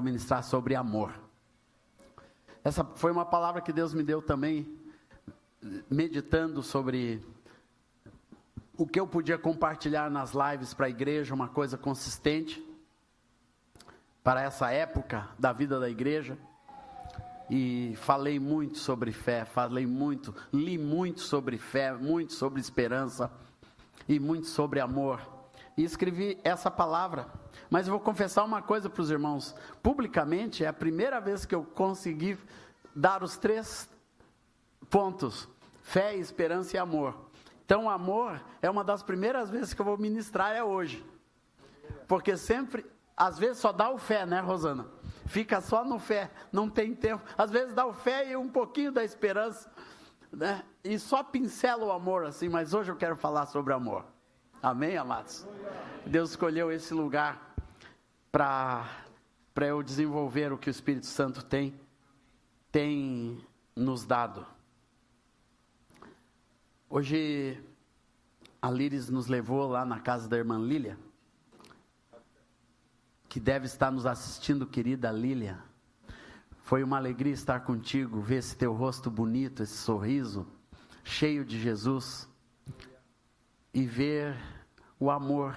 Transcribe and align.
vou 0.00 0.04
ministrar 0.04 0.42
sobre 0.42 0.74
amor. 0.74 1.12
Essa 2.64 2.82
foi 2.82 3.12
uma 3.12 3.26
palavra 3.26 3.60
que 3.60 3.70
Deus 3.70 3.92
me 3.92 4.02
deu 4.02 4.22
também, 4.22 4.78
meditando 5.90 6.62
sobre 6.62 7.22
o 8.78 8.86
que 8.86 8.98
eu 8.98 9.06
podia 9.06 9.36
compartilhar 9.36 10.10
nas 10.10 10.32
lives 10.32 10.72
para 10.72 10.86
a 10.86 10.88
igreja, 10.88 11.34
uma 11.34 11.48
coisa 11.48 11.76
consistente 11.76 12.66
para 14.24 14.42
essa 14.42 14.70
época 14.70 15.28
da 15.38 15.52
vida 15.52 15.78
da 15.78 15.90
igreja. 15.90 16.38
E 17.50 17.94
falei 17.96 18.38
muito 18.38 18.78
sobre 18.78 19.12
fé, 19.12 19.44
falei 19.44 19.86
muito, 19.86 20.34
li 20.50 20.78
muito 20.78 21.20
sobre 21.20 21.58
fé, 21.58 21.92
muito 21.92 22.32
sobre 22.32 22.58
esperança 22.58 23.30
e 24.08 24.18
muito 24.18 24.46
sobre 24.46 24.80
amor. 24.80 25.20
E 25.76 25.84
escrevi 25.84 26.38
essa 26.42 26.70
palavra. 26.70 27.26
Mas 27.70 27.86
eu 27.86 27.92
vou 27.92 28.00
confessar 28.00 28.44
uma 28.44 28.60
coisa 28.60 28.90
para 28.90 29.00
os 29.00 29.10
irmãos: 29.10 29.54
publicamente, 29.82 30.64
é 30.64 30.68
a 30.68 30.72
primeira 30.72 31.20
vez 31.20 31.46
que 31.46 31.54
eu 31.54 31.62
consegui 31.62 32.36
dar 32.94 33.22
os 33.22 33.38
três 33.38 33.88
pontos: 34.90 35.48
fé, 35.82 36.14
esperança 36.16 36.76
e 36.76 36.78
amor. 36.78 37.30
Então, 37.64 37.88
amor 37.88 38.42
é 38.60 38.68
uma 38.68 38.82
das 38.82 39.00
primeiras 39.00 39.48
vezes 39.48 39.72
que 39.72 39.80
eu 39.80 39.84
vou 39.84 39.96
ministrar 39.96 40.54
é 40.56 40.62
hoje. 40.62 41.06
Porque 42.08 42.36
sempre 42.36 42.84
às 43.16 43.38
vezes 43.38 43.58
só 43.58 43.70
dá 43.70 43.90
o 43.90 43.98
fé, 43.98 44.26
né, 44.26 44.40
Rosana? 44.40 44.86
Fica 45.26 45.60
só 45.60 45.84
no 45.84 45.98
fé, 45.98 46.30
não 46.50 46.68
tem 46.68 46.94
tempo. 46.94 47.22
Às 47.38 47.50
vezes 47.50 47.74
dá 47.74 47.86
o 47.86 47.92
fé 47.92 48.30
e 48.30 48.36
um 48.36 48.48
pouquinho 48.48 48.90
da 48.90 49.04
esperança, 49.04 49.70
né? 50.32 50.64
E 50.82 50.98
só 50.98 51.22
pincela 51.22 51.84
o 51.84 51.92
amor 51.92 52.24
assim, 52.24 52.48
mas 52.48 52.74
hoje 52.74 52.90
eu 52.90 52.96
quero 52.96 53.14
falar 53.14 53.46
sobre 53.46 53.72
amor. 53.72 54.06
Amém, 54.62 54.96
amados? 54.96 55.46
Deus 56.04 56.30
escolheu 56.30 56.72
esse 56.72 56.92
lugar 56.92 57.49
para 58.30 58.86
eu 59.56 59.82
desenvolver 59.82 60.52
o 60.52 60.58
que 60.58 60.68
o 60.68 60.70
Espírito 60.70 61.06
Santo 61.06 61.44
tem 61.44 61.74
tem 62.70 63.44
nos 63.74 64.04
dado. 64.04 64.46
Hoje 66.88 67.60
a 68.62 68.70
Liris 68.70 69.08
nos 69.08 69.26
levou 69.26 69.68
lá 69.68 69.84
na 69.84 69.98
casa 69.98 70.28
da 70.28 70.36
irmã 70.36 70.58
Lília 70.58 70.96
que 73.28 73.38
deve 73.38 73.66
estar 73.66 73.92
nos 73.92 74.06
assistindo, 74.06 74.66
querida 74.66 75.12
Lília. 75.12 75.62
Foi 76.62 76.82
uma 76.82 76.96
alegria 76.96 77.32
estar 77.32 77.60
contigo, 77.60 78.20
ver 78.20 78.38
esse 78.38 78.56
teu 78.56 78.72
rosto 78.72 79.08
bonito, 79.08 79.62
esse 79.62 79.76
sorriso 79.76 80.46
cheio 81.04 81.44
de 81.44 81.58
Jesus 81.58 82.28
e 83.72 83.86
ver 83.86 84.36
o 84.98 85.10
amor 85.10 85.56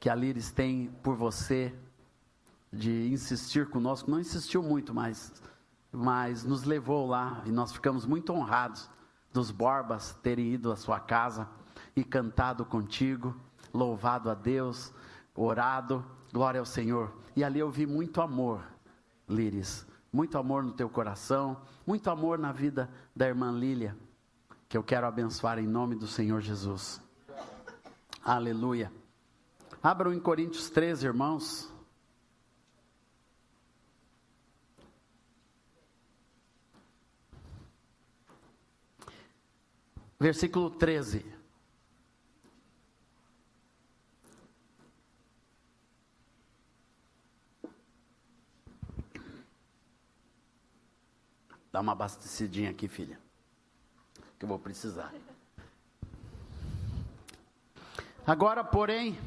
que 0.00 0.08
a 0.08 0.14
Líris 0.14 0.50
tem 0.50 0.90
por 1.02 1.14
você, 1.14 1.72
de 2.72 3.12
insistir 3.12 3.68
conosco. 3.68 4.10
Não 4.10 4.18
insistiu 4.18 4.62
muito, 4.62 4.94
mas, 4.94 5.32
mas 5.92 6.42
nos 6.42 6.64
levou 6.64 7.06
lá 7.06 7.42
e 7.44 7.52
nós 7.52 7.72
ficamos 7.72 8.06
muito 8.06 8.32
honrados 8.32 8.88
dos 9.32 9.50
Borbas 9.50 10.18
terem 10.22 10.54
ido 10.54 10.72
à 10.72 10.76
sua 10.76 10.98
casa 10.98 11.48
e 11.94 12.02
cantado 12.02 12.64
contigo, 12.64 13.36
louvado 13.72 14.30
a 14.30 14.34
Deus, 14.34 14.92
orado 15.34 16.04
Glória 16.32 16.60
ao 16.60 16.66
Senhor. 16.66 17.12
E 17.34 17.42
ali 17.42 17.58
eu 17.58 17.70
vi 17.70 17.86
muito 17.86 18.20
amor, 18.20 18.62
Líris. 19.28 19.86
Muito 20.12 20.38
amor 20.38 20.62
no 20.64 20.72
teu 20.72 20.88
coração, 20.88 21.60
muito 21.86 22.10
amor 22.10 22.38
na 22.38 22.50
vida 22.50 22.90
da 23.14 23.28
irmã 23.28 23.52
Lília, 23.52 23.96
que 24.68 24.76
eu 24.76 24.82
quero 24.82 25.06
abençoar 25.06 25.58
em 25.58 25.66
nome 25.66 25.94
do 25.94 26.06
Senhor 26.06 26.40
Jesus. 26.40 27.00
Aleluia. 28.24 28.99
Abram 29.82 30.12
em 30.12 30.20
Coríntios 30.20 30.68
13, 30.68 31.06
irmãos. 31.06 31.72
Versículo 40.18 40.70
13. 40.70 41.24
Dá 51.72 51.80
uma 51.80 51.92
abastecidinha 51.92 52.70
aqui, 52.70 52.86
filha. 52.86 53.18
Que 54.38 54.44
eu 54.44 54.48
vou 54.48 54.58
precisar. 54.58 55.14
Agora, 58.26 58.62
porém, 58.62 59.18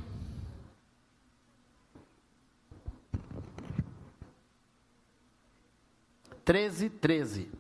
treze, 6.46 6.90
treze. 6.90 7.52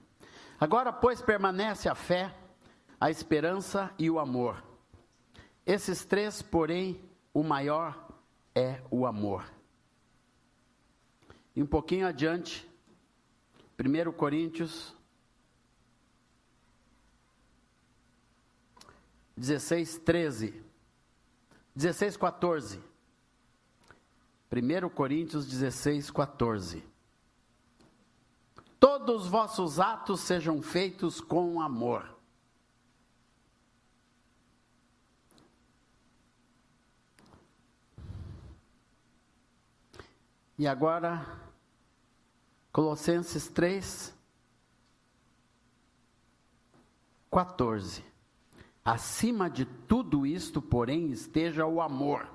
Agora, 0.59 0.91
pois, 0.93 1.21
permanece 1.21 1.89
a 1.89 1.95
fé, 1.95 2.33
a 2.99 3.09
esperança 3.09 3.93
e 3.97 4.09
o 4.09 4.19
amor. 4.19 4.63
Esses 5.65 6.05
três, 6.05 6.41
porém, 6.41 7.01
o 7.33 7.43
maior 7.43 8.07
é 8.55 8.81
o 8.91 9.05
amor. 9.05 9.45
E 11.55 11.61
um 11.61 11.65
pouquinho 11.65 12.07
adiante, 12.07 12.69
1 13.79 14.11
Coríntios 14.13 14.95
16, 19.35 19.99
13. 19.99 20.63
16, 21.75 22.17
14. 22.17 22.79
1 24.51 24.89
Coríntios 24.89 25.47
16, 25.47 26.11
14. 26.11 26.92
Todos 28.83 29.23
os 29.23 29.27
vossos 29.29 29.79
atos 29.79 30.19
sejam 30.19 30.61
feitos 30.61 31.21
com 31.21 31.61
amor. 31.61 32.17
E 40.59 40.67
agora, 40.67 41.25
Colossenses 42.73 43.47
3, 43.47 44.13
14. 47.31 48.03
Acima 48.83 49.49
de 49.49 49.63
tudo 49.63 50.25
isto, 50.27 50.61
porém, 50.61 51.09
esteja 51.09 51.65
o 51.65 51.79
amor, 51.79 52.29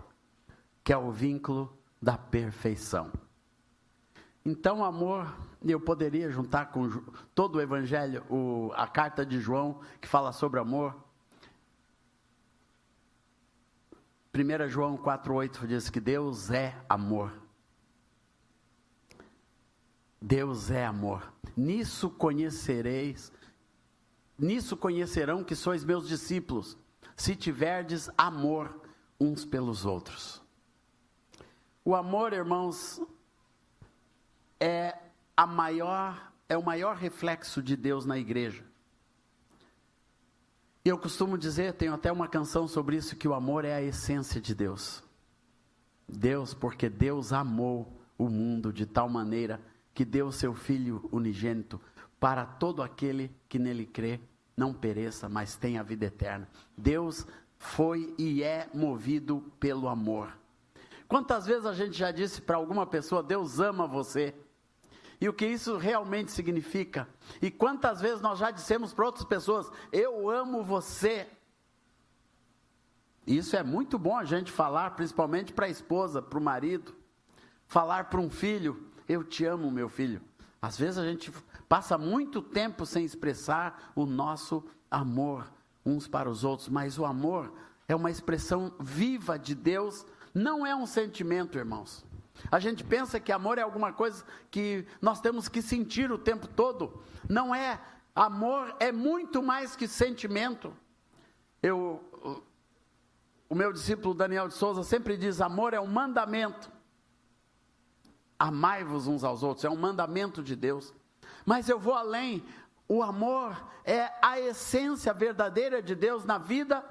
que 0.83 0.95
é 0.95 0.97
o 0.97 1.13
vínculo 1.13 1.79
da 2.01 2.17
perfeição. 2.17 3.28
Então, 4.45 4.85
amor, 4.85 5.37
eu 5.65 5.81
poderia 5.81 6.31
juntar 6.31 6.67
com 6.67 6.89
todo 7.35 7.57
o 7.57 7.61
Evangelho, 7.61 8.25
o, 8.31 8.73
a 8.75 8.87
carta 8.87 9.27
de 9.27 9.41
João, 9.41 9.81
que 10.01 10.09
fala 10.09 10.33
sobre 10.33 10.61
amor. 10.61 10.97
1 14.35 14.69
João 14.69 14.97
4,8 14.97 15.67
diz 15.67 15.91
que 15.91 16.01
Deus 16.01 16.51
é 16.51 16.77
amor. 16.89 17.33
Deus 20.21 20.71
é 20.71 20.85
amor. 20.85 21.33
Nisso 21.57 22.11
conhecereis, 22.11 23.33
nisso 24.39 24.77
conhecerão 24.77 25.43
que 25.43 25.55
sois 25.55 25.85
meus 25.85 26.07
discípulos, 26.09 26.77
se 27.17 27.35
tiverdes 27.35 28.09
amor 28.17 28.81
uns 29.21 29.45
pelos 29.45 29.85
outros. 29.85 30.43
O 31.85 31.95
amor, 31.95 32.33
irmãos, 32.33 33.01
é 34.61 34.97
a 35.37 35.47
maior, 35.47 36.33
é 36.49 36.57
o 36.57 36.65
maior 36.65 36.97
reflexo 36.97 37.63
de 37.63 37.77
Deus 37.77 38.05
na 38.05 38.19
igreja. 38.19 38.65
Eu 40.85 40.99
costumo 40.99 41.37
dizer, 41.37 41.75
tenho 41.75 41.95
até 41.95 42.11
uma 42.11 42.27
canção 42.27 42.67
sobre 42.67 42.97
isso, 42.97 43.17
que 43.17 43.29
o 43.29 43.35
amor 43.35 43.65
é 43.65 43.75
a 43.75 43.83
essência 43.83 44.41
de 44.41 44.55
Deus. 44.55 45.03
Deus, 46.09 46.55
porque 46.55 46.89
Deus 46.89 47.33
amou 47.33 48.01
o 48.17 48.29
mundo 48.29 48.73
de 48.73 48.87
tal 48.87 49.09
maneira 49.09 49.61
que 49.93 50.05
deu 50.05 50.33
seu 50.33 50.55
Filho 50.55 51.09
unigênito 51.13 51.81
para 52.19 52.45
todo 52.45 52.83
aquele 52.83 53.31
que 53.49 53.59
nele 53.59 53.87
crê, 53.87 54.21
não 54.57 54.73
pereça, 54.73 55.29
mas 55.29 55.57
tenha 55.57 55.85
vida 55.85 56.07
eterna. 56.07 56.49
Deus 56.77 57.27
foi 57.59 58.15
e 58.19 58.43
é 58.43 58.69
movido 58.73 59.53
pelo 59.61 59.89
amor. 59.89 60.37
Quantas 61.07 61.47
vezes 61.47 61.67
a 61.67 61.73
gente 61.73 61.97
já 61.97 62.11
disse 62.11 62.41
para 62.41 62.57
alguma 62.57 62.87
pessoa, 62.87 63.23
Deus 63.23 63.61
ama 63.61 63.87
você? 63.87 64.35
E 65.21 65.29
o 65.29 65.33
que 65.33 65.47
isso 65.47 65.77
realmente 65.77 66.31
significa? 66.31 67.09
E 67.43 67.51
quantas 67.51 68.01
vezes 68.01 68.21
nós 68.21 68.39
já 68.39 68.51
dissemos 68.51 68.93
para 68.95 69.07
outras 69.07 69.25
pessoas, 69.25 69.71
eu 69.91 70.31
amo 70.31 70.63
você? 70.63 71.27
Isso 73.27 73.57
é 73.57 73.63
muito 73.63 73.99
bom 73.99 74.17
a 74.17 74.25
gente 74.25 74.51
falar, 74.51 74.93
principalmente 74.93 75.53
para 75.53 75.67
a 75.67 75.71
esposa, 75.71 76.23
para 76.23 76.39
o 76.39 76.43
marido, 76.43 76.95
falar 77.67 78.05
para 78.05 78.21
um 78.21 78.31
filho, 78.31 78.91
eu 79.09 79.25
te 79.25 79.45
amo, 79.45 79.71
meu 79.71 79.89
filho. 79.89 80.23
Às 80.63 80.79
vezes 80.79 80.99
a 80.99 81.05
gente 81.05 81.33
passa 81.69 81.99
muito 81.99 82.41
tempo 82.41 82.87
sem 82.87 83.05
expressar 83.05 83.93
o 83.95 84.07
nosso 84.07 84.65
amor 84.91 85.53
uns 85.85 86.07
para 86.09 86.31
os 86.31 86.45
outros, 86.45 86.69
mas 86.69 86.99
o 86.99 87.05
amor 87.05 87.53
é 87.87 87.95
uma 87.95 88.11
expressão 88.11 88.73
viva 88.79 89.39
de 89.39 89.55
Deus, 89.55 90.07
não 90.35 90.67
é 90.67 90.75
um 90.75 90.87
sentimento, 90.87 91.59
irmãos. 91.59 92.05
A 92.51 92.59
gente 92.59 92.85
pensa 92.85 93.19
que 93.19 93.33
amor 93.33 93.59
é 93.59 93.63
alguma 93.63 93.93
coisa 93.93 94.25
que 94.51 94.87
nós 95.01 95.21
temos 95.21 95.49
que 95.49 95.61
sentir 95.61 96.11
o 96.11 96.19
tempo 96.19 96.47
todo. 96.47 97.03
Não 97.29 97.55
é. 97.55 97.81
Amor 98.15 98.75
é 98.81 98.91
muito 98.91 99.43
mais 99.43 99.77
que 99.77 99.87
sentimento. 99.87 100.73
Eu, 101.63 102.03
o 103.49 103.55
meu 103.55 103.73
discípulo 103.73 104.15
Daniel 104.15 104.49
de 104.49 104.55
Souza 104.55 104.83
sempre 104.83 105.17
diz: 105.17 105.41
amor 105.41 105.75
é 105.75 105.81
um 105.81 105.87
mandamento. 105.87 106.71
Amai-vos 108.39 109.07
uns 109.09 109.25
aos 109.25 109.43
outros, 109.43 109.65
é 109.65 109.71
um 109.71 109.77
mandamento 109.77 110.43
de 110.43 110.55
Deus. 110.55 110.95
Mas 111.45 111.69
eu 111.69 111.79
vou 111.79 111.95
além. 111.95 112.45
O 112.89 113.03
amor 113.03 113.69
é 113.85 114.11
a 114.23 114.41
essência 114.41 115.13
verdadeira 115.13 115.83
de 115.83 115.95
Deus 115.95 116.25
na 116.25 116.39
vida 116.39 116.85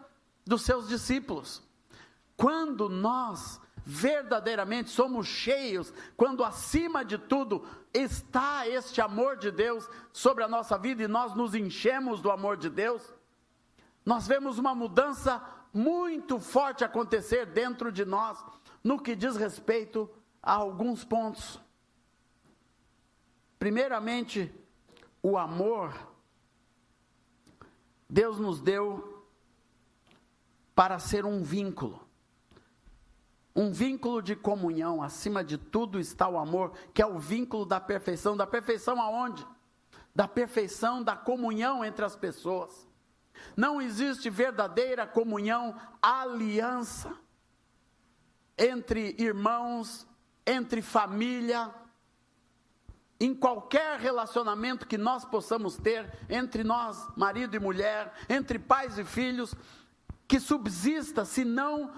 dos 0.45 0.61
seus 0.61 0.87
discípulos. 0.87 1.63
Quando 2.35 2.87
nós 2.87 3.59
verdadeiramente 3.89 4.89
somos 4.89 5.27
cheios, 5.27 5.93
quando 6.17 6.43
acima 6.43 7.05
de 7.05 7.17
tudo 7.17 7.65
está 7.93 8.67
este 8.67 8.99
amor 8.99 9.37
de 9.37 9.49
Deus 9.49 9.89
sobre 10.11 10.43
a 10.43 10.47
nossa 10.47 10.77
vida 10.77 11.03
e 11.03 11.07
nós 11.07 11.33
nos 11.33 11.55
enchemos 11.55 12.19
do 12.19 12.29
amor 12.29 12.57
de 12.57 12.69
Deus, 12.69 13.01
nós 14.05 14.27
vemos 14.27 14.57
uma 14.59 14.75
mudança 14.75 15.41
muito 15.73 16.37
forte 16.37 16.83
acontecer 16.83 17.45
dentro 17.45 17.89
de 17.89 18.03
nós 18.03 18.37
no 18.83 18.99
que 18.99 19.15
diz 19.15 19.37
respeito 19.37 20.09
a 20.43 20.51
alguns 20.51 21.05
pontos. 21.05 21.57
Primeiramente, 23.57 24.53
o 25.23 25.37
amor. 25.37 25.93
Deus 28.09 28.37
nos 28.37 28.59
deu 28.59 29.25
para 30.75 30.99
ser 30.99 31.25
um 31.25 31.41
vínculo. 31.41 32.06
Um 33.57 33.71
vínculo 33.71 34.21
de 34.21 34.35
comunhão, 34.35 35.01
acima 35.01 35.43
de 35.43 35.57
tudo 35.57 35.99
está 35.99 36.29
o 36.29 36.37
amor, 36.37 36.73
que 36.93 37.01
é 37.01 37.07
o 37.07 37.17
vínculo 37.17 37.65
da 37.65 37.79
perfeição. 37.79 38.37
Da 38.37 38.45
perfeição 38.45 39.01
aonde? 39.01 39.43
Da 40.13 40.27
perfeição 40.27 41.01
da 41.01 41.15
comunhão 41.15 41.83
entre 41.83 42.05
as 42.05 42.15
pessoas. 42.15 42.87
Não 43.55 43.81
existe 43.81 44.29
verdadeira 44.29 45.07
comunhão, 45.07 45.75
aliança 45.99 47.17
entre 48.55 49.15
irmãos, 49.17 50.07
entre 50.45 50.79
família, 50.83 51.73
em 53.19 53.33
qualquer 53.33 53.99
relacionamento 53.99 54.87
que 54.87 54.99
nós 54.99 55.25
possamos 55.25 55.77
ter 55.77 56.11
entre 56.29 56.63
nós, 56.63 57.07
marido 57.15 57.55
e 57.55 57.59
mulher, 57.59 58.13
entre 58.29 58.59
pais 58.59 58.99
e 58.99 59.03
filhos, 59.03 59.55
que 60.27 60.39
subsista 60.39 61.23
se 61.23 61.45
não 61.45 61.91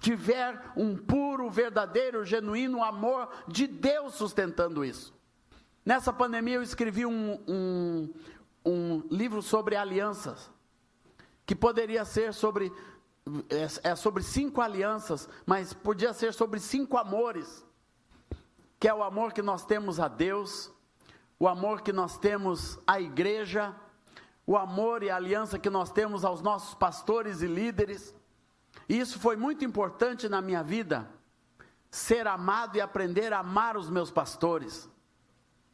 tiver 0.00 0.72
um 0.76 0.96
puro, 0.96 1.50
verdadeiro, 1.50 2.24
genuíno 2.24 2.84
amor 2.84 3.28
de 3.48 3.66
Deus 3.66 4.14
sustentando 4.14 4.84
isso. 4.84 5.12
Nessa 5.84 6.12
pandemia 6.12 6.54
eu 6.54 6.62
escrevi 6.62 7.04
um, 7.04 7.38
um, 7.48 8.14
um 8.64 9.02
livro 9.10 9.42
sobre 9.42 9.76
alianças, 9.76 10.50
que 11.44 11.54
poderia 11.54 12.04
ser 12.04 12.32
sobre, 12.32 12.72
é, 13.50 13.90
é 13.90 13.96
sobre 13.96 14.22
cinco 14.22 14.60
alianças, 14.60 15.28
mas 15.44 15.74
podia 15.74 16.12
ser 16.12 16.32
sobre 16.32 16.60
cinco 16.60 16.96
amores, 16.96 17.66
que 18.78 18.88
é 18.88 18.94
o 18.94 19.02
amor 19.02 19.32
que 19.32 19.42
nós 19.42 19.64
temos 19.64 19.98
a 19.98 20.08
Deus, 20.08 20.70
o 21.38 21.48
amor 21.48 21.82
que 21.82 21.92
nós 21.92 22.16
temos 22.16 22.78
à 22.86 23.00
igreja, 23.00 23.74
o 24.46 24.56
amor 24.56 25.02
e 25.02 25.10
a 25.10 25.16
aliança 25.16 25.58
que 25.58 25.70
nós 25.70 25.90
temos 25.90 26.24
aos 26.24 26.42
nossos 26.42 26.74
pastores 26.74 27.42
e 27.42 27.46
líderes. 27.46 28.14
E 28.88 28.98
isso 28.98 29.18
foi 29.18 29.36
muito 29.36 29.64
importante 29.64 30.28
na 30.28 30.40
minha 30.40 30.62
vida, 30.62 31.08
ser 31.90 32.26
amado 32.26 32.76
e 32.76 32.80
aprender 32.80 33.32
a 33.32 33.38
amar 33.38 33.76
os 33.76 33.88
meus 33.88 34.10
pastores. 34.10 34.90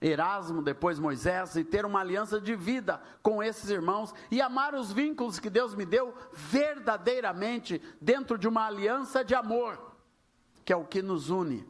Erasmo, 0.01 0.63
depois 0.63 0.99
Moisés, 0.99 1.57
e 1.57 1.65
ter 1.65 1.85
uma 1.85 2.01
aliança 2.01 2.41
de 2.41 2.57
vida 2.57 3.03
com 3.23 3.43
esses 3.43 3.69
irmãos 3.69 4.15
e 4.31 4.41
amar 4.41 4.75
os 4.75 4.91
vínculos 4.91 5.39
que 5.39 5.51
Deus 5.51 5.75
me 5.75 5.85
deu 5.85 6.15
verdadeiramente 6.33 7.83
dentro 8.01 8.39
de 8.39 8.49
uma 8.49 8.67
aliança 8.67 9.23
de 9.23 9.35
amor, 9.35 9.95
que 10.65 10.73
é 10.73 10.77
o 10.77 10.87
que 10.87 11.03
nos 11.03 11.29
une. 11.29 11.69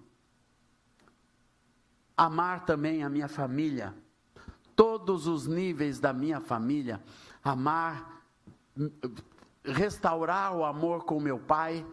Amar 2.16 2.64
também 2.64 3.02
a 3.02 3.08
minha 3.08 3.26
família, 3.26 3.94
todos 4.80 5.26
os 5.26 5.46
níveis 5.46 6.00
da 6.00 6.10
minha 6.10 6.40
família, 6.40 7.02
amar, 7.44 8.24
restaurar 9.62 10.56
o 10.56 10.64
amor 10.64 11.04
com 11.04 11.20
meu 11.20 11.38
pai. 11.38 11.84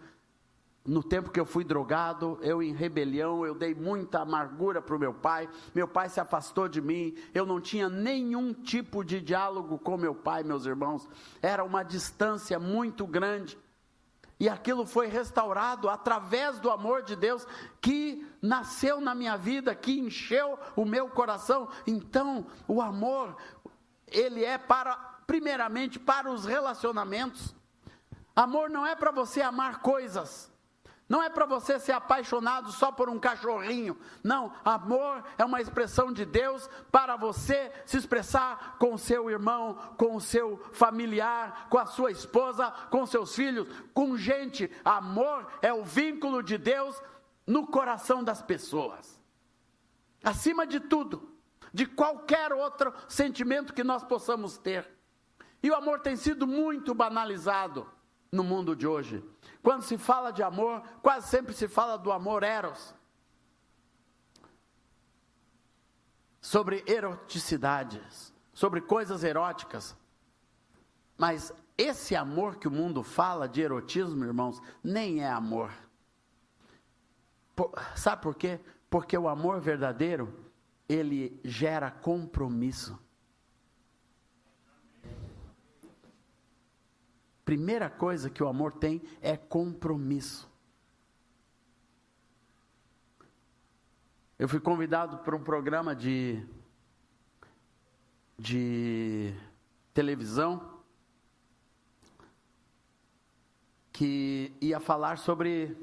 No 0.85 1.03
tempo 1.03 1.29
que 1.29 1.37
eu 1.37 1.45
fui 1.45 1.65
drogado, 1.65 2.39
eu 2.41 2.63
em 2.63 2.71
rebelião, 2.73 3.45
eu 3.45 3.53
dei 3.53 3.75
muita 3.75 4.21
amargura 4.21 4.81
para 4.81 4.95
o 4.95 4.99
meu 4.99 5.13
pai. 5.13 5.49
Meu 5.75 5.85
pai 5.85 6.07
se 6.07 6.21
afastou 6.21 6.69
de 6.69 6.81
mim. 6.81 7.13
Eu 7.33 7.45
não 7.45 7.59
tinha 7.59 7.89
nenhum 7.89 8.53
tipo 8.53 9.03
de 9.03 9.19
diálogo 9.19 9.77
com 9.77 9.97
meu 9.97 10.15
pai, 10.15 10.41
meus 10.43 10.65
irmãos. 10.65 11.09
Era 11.41 11.65
uma 11.65 11.83
distância 11.83 12.57
muito 12.57 13.05
grande. 13.05 13.59
E 14.39 14.47
aquilo 14.47 14.85
foi 14.85 15.07
restaurado 15.07 15.89
através 15.89 16.59
do 16.59 16.69
amor 16.69 17.01
de 17.01 17.15
Deus 17.15 17.47
que 17.81 18.25
nasceu 18.41 19.01
na 19.01 19.15
minha 19.15 19.35
vida, 19.35 19.73
que 19.73 19.99
encheu 19.99 20.59
o 20.75 20.85
meu 20.85 21.09
coração. 21.09 21.67
Então, 21.87 22.45
o 22.67 22.81
amor, 22.81 23.35
ele 24.07 24.45
é 24.45 24.57
para, 24.57 24.95
primeiramente, 25.25 25.99
para 25.99 26.31
os 26.31 26.45
relacionamentos. 26.45 27.55
Amor 28.35 28.69
não 28.69 28.85
é 28.85 28.95
para 28.95 29.09
você 29.09 29.41
amar 29.41 29.81
coisas. 29.81 30.51
Não 31.09 31.23
é 31.23 31.29
para 31.29 31.45
você 31.45 31.79
ser 31.79 31.93
apaixonado 31.93 32.71
só 32.71 32.91
por 32.91 33.09
um 33.09 33.17
cachorrinho. 33.17 33.97
Não, 34.21 34.51
amor 34.63 35.23
é 35.37 35.45
uma 35.45 35.61
expressão 35.61 36.11
de 36.11 36.25
Deus 36.25 36.69
para 36.91 37.15
você 37.15 37.71
se 37.85 37.97
expressar 37.97 38.75
com 38.77 38.93
o 38.93 38.97
seu 38.97 39.29
irmão, 39.29 39.75
com 39.97 40.15
o 40.15 40.21
seu 40.21 40.57
familiar, 40.73 41.67
com 41.69 41.77
a 41.77 41.85
sua 41.85 42.11
esposa, 42.11 42.71
com 42.89 43.05
seus 43.05 43.33
filhos, 43.33 43.67
com 43.93 44.17
gente. 44.17 44.69
Amor 44.83 45.47
é 45.61 45.73
o 45.73 45.85
vínculo 45.85 46.43
de 46.43 46.57
Deus 46.57 47.01
no 47.45 47.65
coração 47.65 48.21
das 48.21 48.41
pessoas. 48.41 49.17
Acima 50.21 50.67
de 50.67 50.81
tudo, 50.81 51.37
de 51.73 51.85
qualquer 51.85 52.51
outro 52.51 52.93
sentimento 53.07 53.73
que 53.73 53.83
nós 53.83 54.03
possamos 54.03 54.57
ter. 54.57 54.89
E 55.63 55.71
o 55.71 55.75
amor 55.75 56.01
tem 56.01 56.17
sido 56.17 56.45
muito 56.45 56.93
banalizado 56.93 57.89
no 58.31 58.43
mundo 58.43 58.75
de 58.75 58.87
hoje. 58.87 59.23
Quando 59.61 59.83
se 59.83 59.97
fala 59.97 60.31
de 60.31 60.43
amor, 60.43 60.81
quase 61.01 61.27
sempre 61.27 61.53
se 61.53 61.67
fala 61.67 61.97
do 61.97 62.11
amor 62.11 62.43
eros. 62.43 62.93
Sobre 66.41 66.83
eroticidades, 66.87 68.33
sobre 68.53 68.81
coisas 68.81 69.23
eróticas. 69.23 69.95
Mas 71.17 71.53
esse 71.77 72.15
amor 72.15 72.57
que 72.57 72.67
o 72.67 72.71
mundo 72.71 73.03
fala 73.03 73.47
de 73.47 73.61
erotismo, 73.61 74.23
irmãos, 74.23 74.61
nem 74.83 75.21
é 75.21 75.29
amor. 75.29 75.71
Por, 77.55 77.71
sabe 77.95 78.21
por 78.21 78.35
quê? 78.35 78.59
Porque 78.89 79.17
o 79.17 79.27
amor 79.27 79.59
verdadeiro, 79.59 80.33
ele 80.87 81.39
gera 81.43 81.91
compromisso. 81.91 82.97
Primeira 87.47 87.89
coisa 87.89 88.29
que 88.29 88.43
o 88.43 88.47
amor 88.49 88.73
tem 88.73 89.01
é 89.21 89.37
compromisso. 89.37 90.51
Eu 94.37 94.49
fui 94.49 94.59
convidado 94.59 95.19
para 95.19 95.33
um 95.33 95.41
programa 95.41 95.95
de, 95.95 96.45
de 98.37 99.33
televisão 99.93 100.83
que 103.93 104.53
ia 104.59 104.81
falar 104.81 105.17
sobre, 105.17 105.73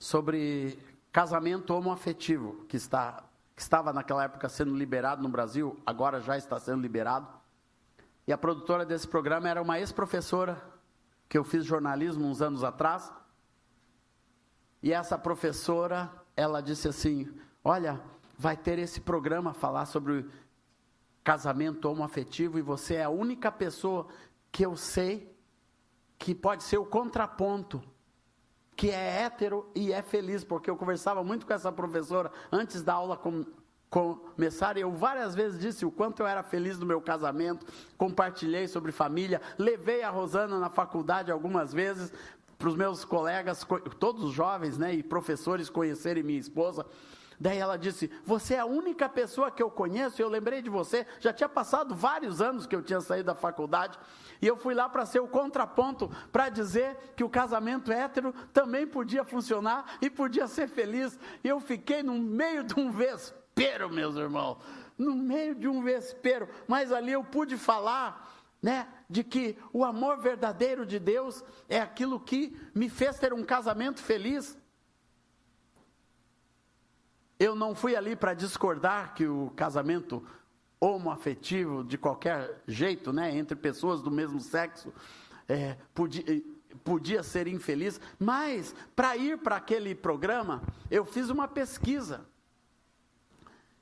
sobre 0.00 0.80
casamento 1.12 1.72
homoafetivo, 1.72 2.64
que, 2.64 2.76
está, 2.76 3.22
que 3.54 3.62
estava 3.62 3.92
naquela 3.92 4.24
época 4.24 4.48
sendo 4.48 4.74
liberado 4.74 5.22
no 5.22 5.28
Brasil, 5.28 5.80
agora 5.86 6.20
já 6.20 6.36
está 6.36 6.58
sendo 6.58 6.82
liberado. 6.82 7.37
E 8.28 8.32
a 8.32 8.36
produtora 8.36 8.84
desse 8.84 9.08
programa 9.08 9.48
era 9.48 9.62
uma 9.62 9.78
ex-professora, 9.78 10.62
que 11.30 11.38
eu 11.38 11.42
fiz 11.42 11.64
jornalismo 11.64 12.26
uns 12.26 12.42
anos 12.42 12.62
atrás. 12.62 13.10
E 14.82 14.92
essa 14.92 15.16
professora, 15.16 16.12
ela 16.36 16.60
disse 16.60 16.86
assim: 16.86 17.26
Olha, 17.64 17.98
vai 18.36 18.54
ter 18.54 18.78
esse 18.78 19.00
programa 19.00 19.54
falar 19.54 19.86
sobre 19.86 20.28
casamento 21.24 21.86
homoafetivo 21.86 22.58
e 22.58 22.62
você 22.62 22.96
é 22.96 23.04
a 23.04 23.08
única 23.08 23.50
pessoa 23.50 24.06
que 24.52 24.62
eu 24.62 24.76
sei 24.76 25.34
que 26.18 26.34
pode 26.34 26.64
ser 26.64 26.76
o 26.76 26.84
contraponto, 26.84 27.82
que 28.76 28.90
é 28.90 29.22
hétero 29.22 29.72
e 29.74 29.90
é 29.90 30.02
feliz, 30.02 30.44
porque 30.44 30.68
eu 30.68 30.76
conversava 30.76 31.24
muito 31.24 31.46
com 31.46 31.54
essa 31.54 31.72
professora 31.72 32.30
antes 32.52 32.82
da 32.82 32.92
aula 32.92 33.16
com, 33.16 33.46
começar, 33.90 34.76
eu 34.76 34.92
várias 34.92 35.34
vezes 35.34 35.58
disse 35.58 35.86
o 35.86 35.90
quanto 35.90 36.20
eu 36.20 36.26
era 36.26 36.42
feliz 36.42 36.78
no 36.78 36.86
meu 36.86 37.00
casamento, 37.00 37.66
compartilhei 37.96 38.68
sobre 38.68 38.92
família, 38.92 39.40
levei 39.56 40.02
a 40.02 40.10
Rosana 40.10 40.58
na 40.58 40.68
faculdade 40.68 41.32
algumas 41.32 41.72
vezes, 41.72 42.12
para 42.58 42.68
os 42.68 42.76
meus 42.76 43.04
colegas, 43.04 43.64
todos 44.00 44.24
os 44.24 44.32
jovens, 44.32 44.76
né, 44.76 44.92
e 44.92 45.02
professores 45.02 45.70
conhecerem 45.70 46.24
minha 46.24 46.40
esposa. 46.40 46.84
Daí 47.40 47.58
ela 47.58 47.76
disse: 47.76 48.10
Você 48.24 48.54
é 48.54 48.58
a 48.58 48.66
única 48.66 49.08
pessoa 49.08 49.50
que 49.50 49.62
eu 49.62 49.70
conheço. 49.70 50.20
Eu 50.20 50.28
lembrei 50.28 50.60
de 50.60 50.68
você. 50.68 51.06
Já 51.20 51.32
tinha 51.32 51.48
passado 51.48 51.94
vários 51.94 52.42
anos 52.42 52.66
que 52.66 52.74
eu 52.74 52.82
tinha 52.82 53.00
saído 53.00 53.26
da 53.26 53.34
faculdade. 53.34 53.96
E 54.42 54.46
eu 54.46 54.56
fui 54.56 54.74
lá 54.74 54.88
para 54.88 55.06
ser 55.06 55.20
o 55.20 55.28
contraponto, 55.28 56.10
para 56.32 56.48
dizer 56.48 56.96
que 57.14 57.22
o 57.22 57.28
casamento 57.28 57.92
hétero 57.92 58.32
também 58.52 58.86
podia 58.86 59.24
funcionar 59.24 59.98
e 60.02 60.10
podia 60.10 60.48
ser 60.48 60.68
feliz. 60.68 61.18
E 61.44 61.48
eu 61.48 61.60
fiquei 61.60 62.02
no 62.02 62.14
meio 62.14 62.64
de 62.64 62.74
um 62.78 62.90
vespeiro, 63.58 63.90
meus 63.90 64.16
irmãos. 64.16 64.58
No 64.96 65.14
meio 65.14 65.54
de 65.54 65.68
um 65.68 65.82
vespeiro. 65.82 66.48
Mas 66.66 66.92
ali 66.92 67.12
eu 67.12 67.24
pude 67.24 67.56
falar 67.56 68.46
né, 68.62 68.88
de 69.08 69.22
que 69.22 69.56
o 69.72 69.84
amor 69.84 70.18
verdadeiro 70.18 70.86
de 70.86 70.98
Deus 70.98 71.44
é 71.68 71.80
aquilo 71.80 72.20
que 72.20 72.56
me 72.74 72.88
fez 72.88 73.18
ter 73.18 73.32
um 73.32 73.44
casamento 73.44 74.00
feliz. 74.00 74.56
Eu 77.38 77.54
não 77.54 77.74
fui 77.74 77.94
ali 77.94 78.16
para 78.16 78.34
discordar 78.34 79.14
que 79.14 79.26
o 79.26 79.52
casamento 79.54 80.24
homoafetivo, 80.80 81.84
de 81.84 81.98
qualquer 81.98 82.62
jeito, 82.66 83.12
né, 83.12 83.36
entre 83.36 83.56
pessoas 83.56 84.00
do 84.00 84.10
mesmo 84.10 84.40
sexo, 84.40 84.92
é, 85.48 85.76
podia, 85.94 86.42
podia 86.84 87.22
ser 87.22 87.46
infeliz, 87.48 88.00
mas 88.18 88.74
para 88.94 89.16
ir 89.16 89.38
para 89.38 89.56
aquele 89.56 89.94
programa, 89.94 90.62
eu 90.90 91.04
fiz 91.04 91.30
uma 91.30 91.48
pesquisa. 91.48 92.26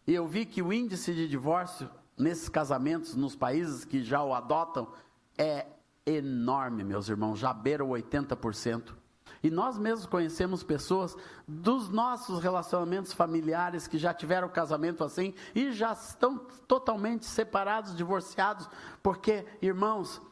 E 0.07 0.15
eu 0.15 0.27
vi 0.27 0.47
que 0.47 0.63
o 0.63 0.73
índice 0.73 1.13
de 1.13 1.27
divórcio 1.27 1.91
nesses 2.17 2.49
casamentos, 2.49 3.15
nos 3.15 3.35
países 3.35 3.85
que 3.85 4.03
já 4.03 4.23
o 4.23 4.33
adotam, 4.33 4.89
é 5.37 5.67
enorme, 6.07 6.85
meus 6.85 7.09
irmãos, 7.09 7.39
já 7.39 7.53
beira 7.53 7.85
o 7.85 7.89
80%. 7.89 8.95
E 9.43 9.51
nós 9.51 9.77
mesmos 9.77 10.07
conhecemos 10.07 10.63
pessoas 10.63 11.17
dos 11.47 11.89
nossos 11.89 12.41
relacionamentos 12.41 13.13
familiares 13.13 13.87
que 13.87 13.99
já 13.99 14.15
tiveram 14.15 14.49
casamento 14.49 15.05
assim 15.05 15.35
e 15.55 15.73
já 15.73 15.93
estão 15.93 16.39
totalmente 16.67 17.27
separados, 17.27 17.97
divorciados, 17.97 18.69
porque, 19.03 19.45
irmãos, 19.61 20.23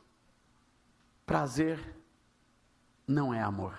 prazer 1.27 1.97
não 3.07 3.35
é 3.35 3.43
amor. 3.43 3.77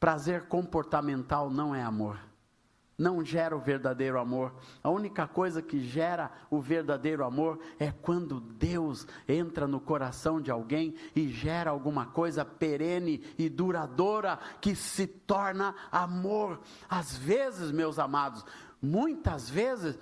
Prazer 0.00 0.46
comportamental 0.46 1.50
não 1.50 1.74
é 1.74 1.82
amor 1.82 2.18
não 2.98 3.24
gera 3.24 3.56
o 3.56 3.60
verdadeiro 3.60 4.18
amor. 4.18 4.52
A 4.82 4.90
única 4.90 5.26
coisa 5.28 5.62
que 5.62 5.80
gera 5.80 6.32
o 6.50 6.60
verdadeiro 6.60 7.24
amor 7.24 7.60
é 7.78 7.92
quando 7.92 8.40
Deus 8.40 9.06
entra 9.28 9.68
no 9.68 9.80
coração 9.80 10.40
de 10.40 10.50
alguém 10.50 10.96
e 11.14 11.28
gera 11.28 11.70
alguma 11.70 12.06
coisa 12.06 12.44
perene 12.44 13.22
e 13.38 13.48
duradoura 13.48 14.38
que 14.60 14.74
se 14.74 15.06
torna 15.06 15.74
amor. 15.92 16.60
Às 16.88 17.16
vezes, 17.16 17.70
meus 17.70 18.00
amados, 18.00 18.44
muitas 18.82 19.48
vezes 19.48 19.96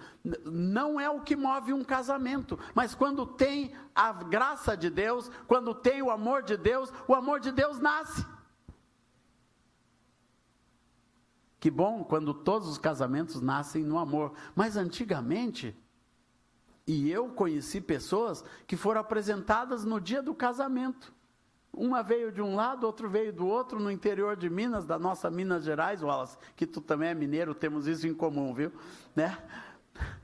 não 0.45 0.99
é 0.99 1.11
o 1.11 1.21
que 1.21 1.37
move 1.37 1.75
um 1.75 1.85
casamento, 1.85 2.59
mas 2.75 2.95
quando 2.95 3.27
tem 3.27 3.75
a 3.95 4.13
graça 4.13 4.75
de 4.75 4.89
Deus, 4.89 5.31
quando 5.47 5.75
tem 5.75 6.01
o 6.01 6.11
amor 6.11 6.43
de 6.43 6.57
Deus, 6.57 6.91
o 7.07 7.15
amor 7.15 7.41
de 7.41 7.53
Deus 7.53 7.79
nasce. 7.79 8.25
Que 11.59 11.71
bom 11.71 12.05
quando 12.05 12.35
todos 12.35 12.69
os 12.69 12.79
casamentos 12.79 13.41
nascem 13.41 13.83
no 13.83 13.99
amor. 13.99 14.33
Mas 14.55 14.77
antigamente, 14.77 15.77
e 16.87 17.11
eu 17.11 17.29
conheci 17.31 17.81
pessoas 17.81 18.45
que 18.67 18.77
foram 18.77 19.01
apresentadas 19.01 19.85
no 19.85 20.01
dia 20.01 20.23
do 20.23 20.35
casamento. 20.35 21.13
Uma 21.73 22.03
veio 22.03 22.33
de 22.33 22.41
um 22.41 22.55
lado, 22.55 22.87
outro 22.87 23.09
veio 23.09 23.33
do 23.33 23.47
outro, 23.47 23.79
no 23.79 23.91
interior 23.91 24.37
de 24.37 24.49
Minas, 24.49 24.87
da 24.87 24.99
nossa 24.99 25.31
Minas 25.31 25.65
Gerais, 25.65 26.03
Wallace, 26.03 26.39
que 26.55 26.67
tu 26.67 26.81
também 26.81 27.11
é 27.11 27.15
mineiro, 27.15 27.55
temos 27.55 27.87
isso 27.87 28.07
em 28.07 28.15
comum, 28.15 28.55
viu? 28.55 28.73
Né? 29.15 29.37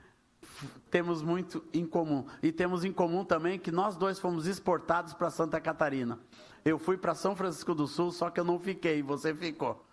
Temos 0.90 1.22
muito 1.22 1.64
em 1.72 1.84
comum. 1.84 2.24
E 2.42 2.52
temos 2.52 2.84
em 2.84 2.92
comum 2.92 3.24
também 3.24 3.58
que 3.58 3.72
nós 3.72 3.96
dois 3.96 4.18
fomos 4.18 4.46
exportados 4.46 5.12
para 5.12 5.28
Santa 5.28 5.60
Catarina. 5.60 6.20
Eu 6.64 6.78
fui 6.78 6.96
para 6.96 7.14
São 7.14 7.34
Francisco 7.34 7.74
do 7.74 7.88
Sul, 7.88 8.12
só 8.12 8.30
que 8.30 8.38
eu 8.38 8.44
não 8.44 8.58
fiquei, 8.58 9.02
você 9.02 9.34
ficou. 9.34 9.84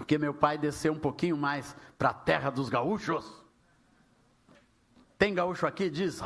Porque 0.00 0.16
meu 0.16 0.32
pai 0.32 0.56
desceu 0.56 0.94
um 0.94 0.98
pouquinho 0.98 1.36
mais 1.36 1.76
para 1.98 2.08
a 2.08 2.14
terra 2.14 2.48
dos 2.48 2.70
gaúchos. 2.70 3.44
Tem 5.18 5.34
gaúcho 5.34 5.66
aqui? 5.66 5.90
Diz. 5.90 6.22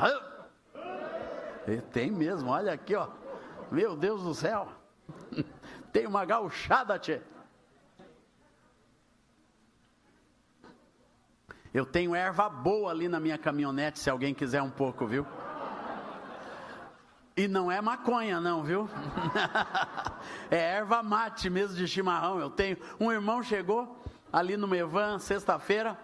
E 1.67 1.81
tem 1.81 2.09
mesmo, 2.09 2.51
olha 2.51 2.73
aqui, 2.73 2.95
ó. 2.95 3.09
Meu 3.73 3.97
Deus 3.97 4.23
do 4.23 4.33
céu. 4.33 4.69
Tem 5.93 6.07
uma 6.07 6.25
gauchada, 6.25 6.97
tchê. 7.01 7.21
Eu 11.73 11.85
tenho 11.85 12.15
erva 12.15 12.49
boa 12.49 12.93
ali 12.93 13.09
na 13.09 13.19
minha 13.19 13.37
caminhonete, 13.37 13.99
se 13.99 14.09
alguém 14.09 14.33
quiser 14.33 14.63
um 14.63 14.71
pouco, 14.71 15.05
viu? 15.05 15.27
E 17.37 17.49
não 17.49 17.71
é 17.71 17.81
maconha, 17.81 18.41
não, 18.41 18.63
viu? 18.63 18.89
é 20.51 20.57
erva 20.57 21.03
mate 21.03 21.51
mesmo 21.51 21.77
de 21.77 21.89
chimarrão. 21.89 22.39
Eu 22.39 22.49
tenho. 22.49 22.79
Um 23.01 23.11
irmão 23.11 23.43
chegou 23.43 24.01
ali 24.33 24.57
no 24.57 24.69
Mevan, 24.69 25.19
sexta-feira, 25.19 25.99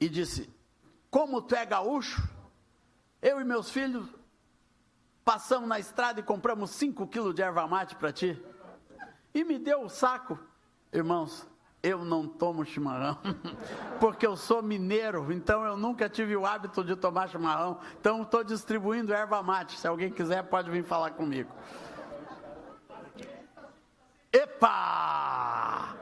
e 0.00 0.08
disse: 0.08 0.50
Como 1.10 1.42
tu 1.42 1.54
é 1.54 1.66
gaúcho, 1.66 2.26
eu 3.20 3.38
e 3.38 3.44
meus 3.44 3.70
filhos 3.70 4.08
passamos 5.24 5.68
na 5.68 5.78
estrada 5.78 6.20
e 6.20 6.22
compramos 6.22 6.70
5 6.70 7.06
quilos 7.08 7.34
de 7.34 7.42
erva 7.42 7.66
mate 7.66 7.94
para 7.94 8.12
ti. 8.12 8.40
E 9.34 9.44
me 9.44 9.58
deu 9.58 9.82
o 9.82 9.88
saco. 9.90 10.38
Irmãos, 10.90 11.46
eu 11.82 12.04
não 12.04 12.28
tomo 12.28 12.64
chimarrão, 12.64 13.18
porque 13.98 14.24
eu 14.24 14.36
sou 14.36 14.62
mineiro, 14.62 15.32
então 15.32 15.64
eu 15.64 15.76
nunca 15.76 16.08
tive 16.08 16.36
o 16.36 16.46
hábito 16.46 16.84
de 16.84 16.94
tomar 16.94 17.28
chimarrão. 17.28 17.80
Então 18.00 18.22
estou 18.22 18.44
distribuindo 18.44 19.12
erva 19.12 19.42
mate. 19.42 19.78
Se 19.78 19.88
alguém 19.88 20.10
quiser, 20.10 20.44
pode 20.44 20.70
vir 20.70 20.84
falar 20.84 21.10
comigo. 21.10 21.50
Epa! 24.32 25.96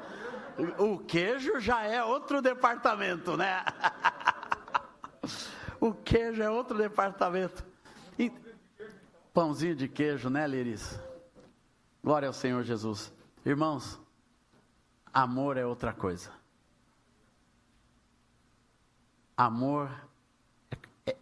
O 0.79 0.99
queijo 0.99 1.59
já 1.59 1.83
é 1.83 2.05
outro 2.05 2.43
departamento, 2.43 3.37
né? 3.37 3.65
o 5.81 5.95
queijo 5.95 6.43
é 6.43 6.51
outro 6.51 6.77
departamento. 6.77 7.65
E... 8.19 8.31
Pãozinho 9.33 9.75
de 9.75 9.89
queijo, 9.89 10.29
né, 10.29 10.47
Liris? 10.47 11.01
Glória 12.05 12.29
ao 12.29 12.35
Senhor 12.35 12.63
Jesus. 12.63 13.13
Irmãos, 13.45 13.99
Amor 15.13 15.57
é 15.57 15.67
outra 15.67 15.93
coisa. 15.93 16.31
Amor 19.37 19.91
é, 20.71 20.77
é, 21.11 21.17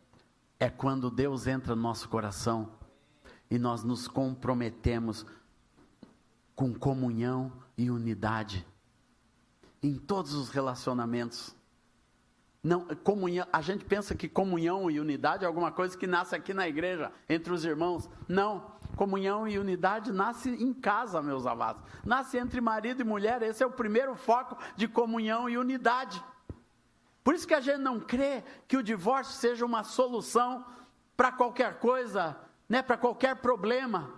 é, 0.61 0.71
quando 0.71 1.11
Deus 1.11 1.47
entra 1.47 1.75
no 1.75 1.83
nosso 1.83 2.09
coração 2.09 2.73
e 3.50 3.59
nós 3.59 3.83
nos 3.83 4.09
comprometemos 4.09 5.25
com 6.54 6.75
comunhão 6.75 7.52
e 7.76 7.90
unidade 7.90 8.66
em 9.83 9.95
todos 9.95 10.35
os 10.35 10.50
relacionamentos. 10.50 11.57
Não, 12.62 12.87
comunhão, 13.04 13.47
a 13.52 13.62
gente 13.62 13.85
pensa 13.85 14.14
que 14.14 14.28
comunhão 14.28 14.90
e 14.90 14.99
unidade 14.99 15.45
é 15.45 15.47
alguma 15.47 15.71
coisa 15.71 15.97
que 15.97 16.07
nasce 16.07 16.35
aqui 16.35 16.52
na 16.52 16.68
igreja, 16.68 17.12
entre 17.28 17.52
os 17.52 17.64
irmãos. 17.64 18.11
Não. 18.26 18.77
Comunhão 18.99 19.47
e 19.47 19.57
unidade 19.57 20.11
nasce 20.11 20.50
em 20.50 20.75
casa, 20.75 21.23
meus 21.23 21.47
amados. 21.47 21.81
Nasce 22.05 22.37
entre 22.37 22.61
marido 22.61 23.00
e 23.00 23.05
mulher. 23.05 23.40
Esse 23.43 23.62
é 23.62 23.67
o 23.67 23.71
primeiro 23.71 24.17
foco 24.17 24.59
de 24.75 24.88
comunhão 24.88 25.49
e 25.49 25.57
unidade. 25.57 26.21
Por 27.23 27.33
isso 27.33 27.47
que 27.47 27.55
a 27.55 27.61
gente 27.61 27.78
não 27.78 28.00
crê 28.00 28.43
que 28.67 28.76
o 28.76 28.83
divórcio 28.83 29.35
seja 29.35 29.64
uma 29.64 29.85
solução 29.85 30.67
para 31.17 31.31
qualquer 31.31 31.78
coisa, 31.78 32.37
né, 32.69 32.83
para 32.83 32.97
qualquer 32.97 33.37
problema. 33.37 34.17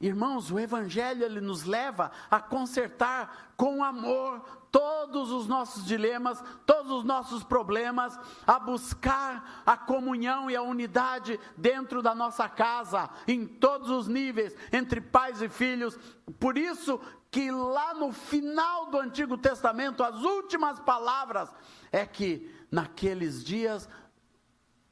Irmãos, 0.00 0.50
o 0.50 0.58
evangelho 0.60 1.24
ele 1.24 1.40
nos 1.40 1.64
leva 1.64 2.12
a 2.30 2.40
consertar 2.40 3.52
com 3.56 3.82
amor 3.82 4.44
todos 4.70 5.32
os 5.32 5.48
nossos 5.48 5.84
dilemas, 5.84 6.42
todos 6.64 6.92
os 6.92 7.04
nossos 7.04 7.42
problemas, 7.42 8.18
a 8.46 8.60
buscar 8.60 9.62
a 9.66 9.76
comunhão 9.76 10.48
e 10.48 10.54
a 10.54 10.62
unidade 10.62 11.40
dentro 11.56 12.00
da 12.00 12.14
nossa 12.14 12.48
casa, 12.48 13.10
em 13.26 13.44
todos 13.44 13.90
os 13.90 14.06
níveis, 14.06 14.54
entre 14.72 15.00
pais 15.00 15.42
e 15.42 15.48
filhos. 15.48 15.98
Por 16.38 16.56
isso 16.56 17.00
que 17.30 17.50
lá 17.50 17.92
no 17.92 18.12
final 18.12 18.86
do 18.86 19.00
Antigo 19.00 19.36
Testamento, 19.36 20.04
as 20.04 20.22
últimas 20.22 20.78
palavras 20.78 21.52
é 21.90 22.06
que 22.06 22.54
naqueles 22.70 23.42
dias 23.42 23.88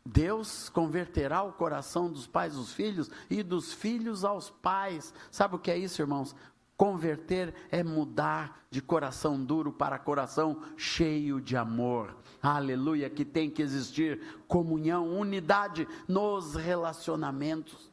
Deus 0.06 0.68
converterá 0.68 1.42
o 1.42 1.52
coração 1.52 2.10
dos 2.10 2.26
pais 2.26 2.56
aos 2.56 2.72
filhos 2.72 3.10
e 3.28 3.42
dos 3.42 3.72
filhos 3.72 4.25
aos 4.25 4.48
pais. 4.48 5.12
Sabe 5.32 5.56
o 5.56 5.58
que 5.58 5.70
é 5.70 5.76
isso, 5.76 6.00
irmãos? 6.00 6.34
Converter 6.76 7.52
é 7.70 7.82
mudar 7.82 8.64
de 8.70 8.80
coração 8.80 9.42
duro 9.42 9.72
para 9.72 9.98
coração 9.98 10.62
cheio 10.76 11.40
de 11.40 11.56
amor. 11.56 12.14
Aleluia, 12.40 13.10
que 13.10 13.25
tem 13.25 13.50
que 13.50 13.62
existir 13.62 14.20
comunhão, 14.46 15.08
unidade 15.08 15.88
nos 16.06 16.54
relacionamentos. 16.54 17.90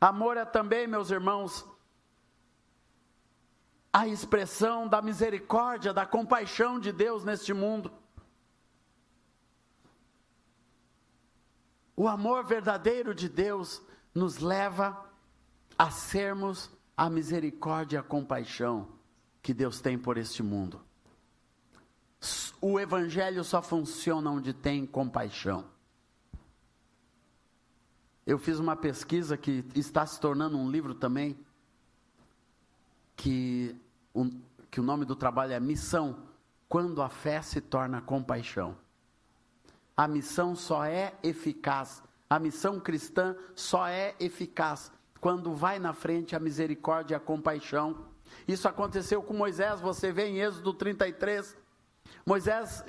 Amor 0.00 0.36
é 0.36 0.44
também, 0.44 0.88
meus 0.88 1.10
irmãos, 1.12 1.64
a 3.92 4.08
expressão 4.08 4.88
da 4.88 5.00
misericórdia, 5.00 5.92
da 5.92 6.04
compaixão 6.04 6.80
de 6.80 6.90
Deus 6.90 7.24
neste 7.24 7.52
mundo. 7.52 7.92
O 12.02 12.08
amor 12.08 12.42
verdadeiro 12.42 13.14
de 13.14 13.28
Deus 13.28 13.80
nos 14.12 14.38
leva 14.38 15.08
a 15.78 15.88
sermos 15.88 16.68
a 16.96 17.08
misericórdia 17.08 17.96
e 17.96 18.00
a 18.00 18.02
compaixão 18.02 18.88
que 19.40 19.54
Deus 19.54 19.80
tem 19.80 19.96
por 19.96 20.18
este 20.18 20.42
mundo. 20.42 20.84
O 22.60 22.80
Evangelho 22.80 23.44
só 23.44 23.62
funciona 23.62 24.32
onde 24.32 24.52
tem 24.52 24.84
compaixão. 24.84 25.64
Eu 28.26 28.36
fiz 28.36 28.58
uma 28.58 28.74
pesquisa 28.74 29.36
que 29.36 29.64
está 29.76 30.04
se 30.04 30.18
tornando 30.18 30.58
um 30.58 30.68
livro 30.68 30.96
também, 30.96 31.38
que, 33.14 33.76
que 34.72 34.80
o 34.80 34.82
nome 34.82 35.04
do 35.04 35.14
trabalho 35.14 35.52
é 35.52 35.60
Missão, 35.60 36.26
quando 36.68 37.00
a 37.00 37.08
fé 37.08 37.40
se 37.42 37.60
torna 37.60 38.02
compaixão. 38.02 38.76
A 40.02 40.08
missão 40.08 40.56
só 40.56 40.84
é 40.84 41.14
eficaz, 41.22 42.02
a 42.28 42.36
missão 42.36 42.80
cristã 42.80 43.36
só 43.54 43.86
é 43.86 44.16
eficaz 44.18 44.90
quando 45.20 45.54
vai 45.54 45.78
na 45.78 45.92
frente 45.92 46.34
a 46.34 46.40
misericórdia 46.40 47.14
e 47.14 47.16
a 47.16 47.20
compaixão. 47.20 48.04
Isso 48.48 48.66
aconteceu 48.66 49.22
com 49.22 49.32
Moisés, 49.32 49.80
você 49.80 50.10
vê 50.10 50.26
em 50.26 50.40
Êxodo 50.40 50.74
33. 50.74 51.56
Moisés, 52.26 52.84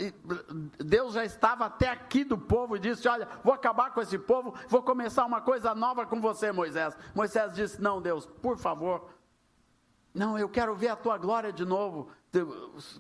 Deus 0.80 1.14
já 1.14 1.24
estava 1.24 1.68
até 1.68 1.88
aqui 1.88 2.24
do 2.24 2.36
povo 2.36 2.78
e 2.78 2.80
disse: 2.80 3.08
Olha, 3.08 3.30
vou 3.44 3.54
acabar 3.54 3.94
com 3.94 4.02
esse 4.02 4.18
povo, 4.18 4.56
vou 4.68 4.82
começar 4.82 5.24
uma 5.24 5.40
coisa 5.40 5.76
nova 5.76 6.08
com 6.08 6.20
você, 6.20 6.52
Moisés. 6.52 6.98
Moisés 7.14 7.54
disse: 7.54 7.80
Não, 7.80 8.02
Deus, 8.02 8.26
por 8.26 8.58
favor, 8.58 9.08
não, 10.14 10.38
eu 10.38 10.48
quero 10.48 10.76
ver 10.76 10.90
a 10.90 10.96
tua 10.96 11.18
glória 11.18 11.52
de 11.52 11.66
novo. 11.66 12.10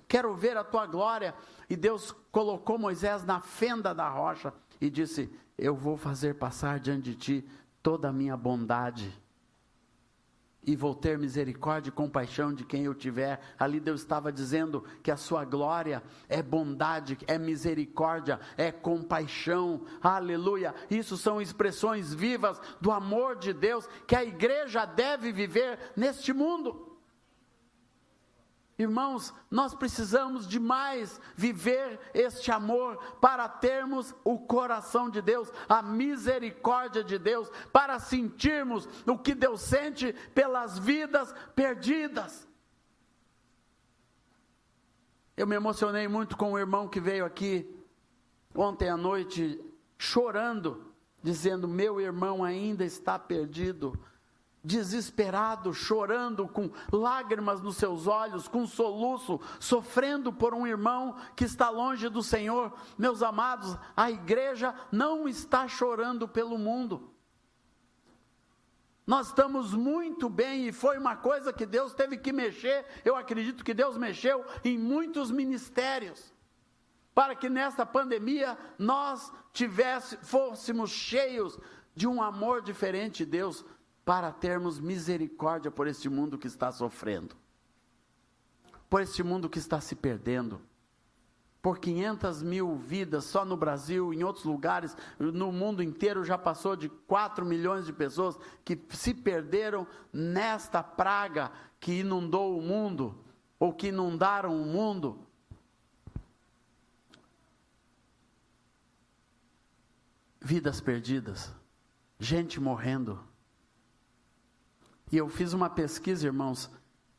Quero 0.07 0.33
ver 0.33 0.57
a 0.57 0.63
tua 0.63 0.87
glória. 0.87 1.35
E 1.69 1.75
Deus 1.75 2.11
colocou 2.31 2.79
Moisés 2.79 3.23
na 3.23 3.39
fenda 3.39 3.93
da 3.93 4.09
rocha 4.09 4.51
e 4.81 4.89
disse: 4.89 5.31
Eu 5.55 5.75
vou 5.75 5.95
fazer 5.95 6.35
passar 6.35 6.79
diante 6.79 7.11
de 7.11 7.15
ti 7.15 7.49
toda 7.83 8.09
a 8.09 8.13
minha 8.13 8.35
bondade. 8.35 9.21
E 10.65 10.77
vou 10.77 10.95
ter 10.95 11.19
misericórdia 11.19 11.89
e 11.89 11.91
compaixão 11.91 12.53
de 12.53 12.63
quem 12.63 12.85
eu 12.85 12.95
tiver. 12.95 13.39
Ali 13.59 13.81
Deus 13.81 13.99
estava 14.01 14.31
dizendo 14.31 14.83
que 15.03 15.11
a 15.11 15.17
sua 15.17 15.43
glória 15.43 16.01
é 16.29 16.41
bondade, 16.41 17.17
é 17.27 17.37
misericórdia, 17.37 18.39
é 18.57 18.71
compaixão. 18.71 19.85
Aleluia. 20.01 20.73
Isso 20.89 21.17
são 21.17 21.41
expressões 21.41 22.13
vivas 22.13 22.59
do 22.79 22.91
amor 22.91 23.35
de 23.35 23.51
Deus 23.51 23.87
que 24.07 24.15
a 24.15 24.23
igreja 24.23 24.85
deve 24.85 25.33
viver 25.33 25.77
neste 25.97 26.31
mundo. 26.31 26.92
Irmãos, 28.77 29.31
nós 29.51 29.75
precisamos 29.75 30.47
demais 30.47 31.21
viver 31.35 31.99
este 32.13 32.51
amor 32.51 32.97
para 33.21 33.47
termos 33.47 34.15
o 34.23 34.39
coração 34.39 35.09
de 35.09 35.21
Deus, 35.21 35.51
a 35.69 35.81
misericórdia 35.83 37.03
de 37.03 37.19
Deus, 37.19 37.51
para 37.71 37.99
sentirmos 37.99 38.89
o 39.05 39.17
que 39.17 39.35
Deus 39.35 39.61
sente 39.61 40.11
pelas 40.33 40.79
vidas 40.79 41.33
perdidas. 41.55 42.47
Eu 45.37 45.45
me 45.45 45.55
emocionei 45.55 46.07
muito 46.07 46.35
com 46.35 46.53
o 46.53 46.59
irmão 46.59 46.87
que 46.87 46.99
veio 46.99 47.25
aqui 47.25 47.67
ontem 48.55 48.89
à 48.89 48.97
noite 48.97 49.63
chorando, 49.99 50.93
dizendo: 51.21 51.67
Meu 51.67 52.01
irmão 52.01 52.43
ainda 52.43 52.83
está 52.83 53.19
perdido 53.19 53.99
desesperado, 54.63 55.73
chorando, 55.73 56.47
com 56.47 56.71
lágrimas 56.91 57.61
nos 57.61 57.75
seus 57.75 58.07
olhos, 58.07 58.47
com 58.47 58.65
soluço, 58.65 59.39
sofrendo 59.59 60.31
por 60.31 60.53
um 60.53 60.65
irmão 60.65 61.15
que 61.35 61.43
está 61.43 61.69
longe 61.69 62.07
do 62.07 62.23
Senhor. 62.23 62.71
Meus 62.97 63.21
amados, 63.21 63.77
a 63.95 64.09
igreja 64.09 64.73
não 64.91 65.27
está 65.27 65.67
chorando 65.67 66.27
pelo 66.27 66.57
mundo. 66.57 67.11
Nós 69.05 69.27
estamos 69.27 69.73
muito 69.73 70.29
bem 70.29 70.67
e 70.67 70.71
foi 70.71 70.97
uma 70.97 71.17
coisa 71.17 71.51
que 71.51 71.65
Deus 71.65 71.93
teve 71.93 72.15
que 72.15 72.31
mexer. 72.31 72.85
Eu 73.03 73.17
acredito 73.17 73.63
que 73.63 73.73
Deus 73.73 73.97
mexeu 73.97 74.45
em 74.63 74.77
muitos 74.77 75.29
ministérios 75.29 76.33
para 77.13 77.35
que 77.35 77.49
nesta 77.49 77.85
pandemia 77.85 78.57
nós 78.79 79.31
tivesse, 79.51 80.17
fôssemos 80.17 80.89
cheios 80.89 81.59
de 81.93 82.07
um 82.07 82.23
amor 82.23 82.61
diferente 82.61 83.23
de 83.23 83.31
Deus 83.31 83.63
para 84.05 84.31
termos 84.31 84.79
misericórdia 84.79 85.71
por 85.71 85.87
este 85.87 86.09
mundo 86.09 86.37
que 86.37 86.47
está 86.47 86.71
sofrendo, 86.71 87.35
por 88.89 89.01
este 89.01 89.23
mundo 89.23 89.49
que 89.49 89.59
está 89.59 89.79
se 89.79 89.95
perdendo, 89.95 90.61
por 91.61 91.79
500 91.79 92.43
mil 92.43 92.75
vidas 92.75 93.23
só 93.23 93.45
no 93.45 93.55
Brasil, 93.55 94.13
em 94.13 94.21
outros 94.21 94.43
lugares, 94.43 94.97
no 95.17 95.49
mundo 95.49 95.81
inteiro 95.81 96.25
já 96.25 96.37
passou 96.37 96.75
de 96.75 96.89
4 96.89 97.45
milhões 97.45 97.85
de 97.85 97.93
pessoas 97.93 98.37
que 98.65 98.77
se 98.89 99.13
perderam 99.13 99.87
nesta 100.11 100.83
praga 100.83 101.51
que 101.79 101.99
inundou 101.99 102.57
o 102.57 102.61
mundo, 102.61 103.17
ou 103.57 103.73
que 103.73 103.87
inundaram 103.87 104.61
o 104.61 104.65
mundo. 104.65 105.25
Vidas 110.41 110.81
perdidas, 110.81 111.53
gente 112.19 112.59
morrendo 112.59 113.23
e 115.13 115.17
eu 115.17 115.29
fiz 115.29 115.53
uma 115.53 115.69
pesquisa, 115.69 116.25
irmãos, 116.25 116.71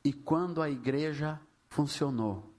e 0.05 0.13
quando 0.13 0.61
a 0.61 0.69
igreja 0.69 1.41
funcionou, 1.69 2.53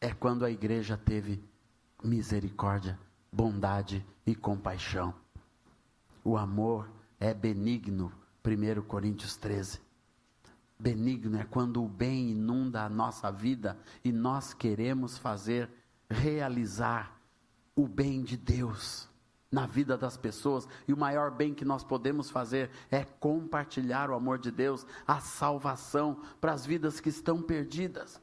é 0.00 0.12
quando 0.12 0.44
a 0.44 0.50
igreja 0.50 0.96
teve 0.96 1.40
misericórdia, 2.02 2.98
bondade 3.30 4.04
e 4.26 4.34
compaixão. 4.34 5.14
O 6.24 6.36
amor 6.36 6.90
é 7.20 7.32
benigno, 7.32 8.12
1 8.44 8.82
Coríntios 8.82 9.36
13. 9.36 9.80
Benigno 10.76 11.38
é 11.38 11.44
quando 11.44 11.80
o 11.80 11.88
bem 11.88 12.32
inunda 12.32 12.82
a 12.82 12.88
nossa 12.88 13.30
vida 13.30 13.78
e 14.02 14.10
nós 14.10 14.52
queremos 14.52 15.16
fazer, 15.16 15.70
realizar 16.10 17.20
o 17.76 17.86
bem 17.86 18.24
de 18.24 18.36
Deus 18.36 19.08
na 19.54 19.66
vida 19.66 19.96
das 19.96 20.16
pessoas, 20.16 20.68
e 20.88 20.92
o 20.92 20.96
maior 20.96 21.30
bem 21.30 21.54
que 21.54 21.64
nós 21.64 21.84
podemos 21.84 22.28
fazer 22.28 22.70
é 22.90 23.04
compartilhar 23.04 24.10
o 24.10 24.14
amor 24.14 24.36
de 24.36 24.50
Deus, 24.50 24.84
a 25.06 25.20
salvação 25.20 26.20
para 26.40 26.52
as 26.52 26.66
vidas 26.66 26.98
que 26.98 27.08
estão 27.08 27.40
perdidas. 27.40 28.20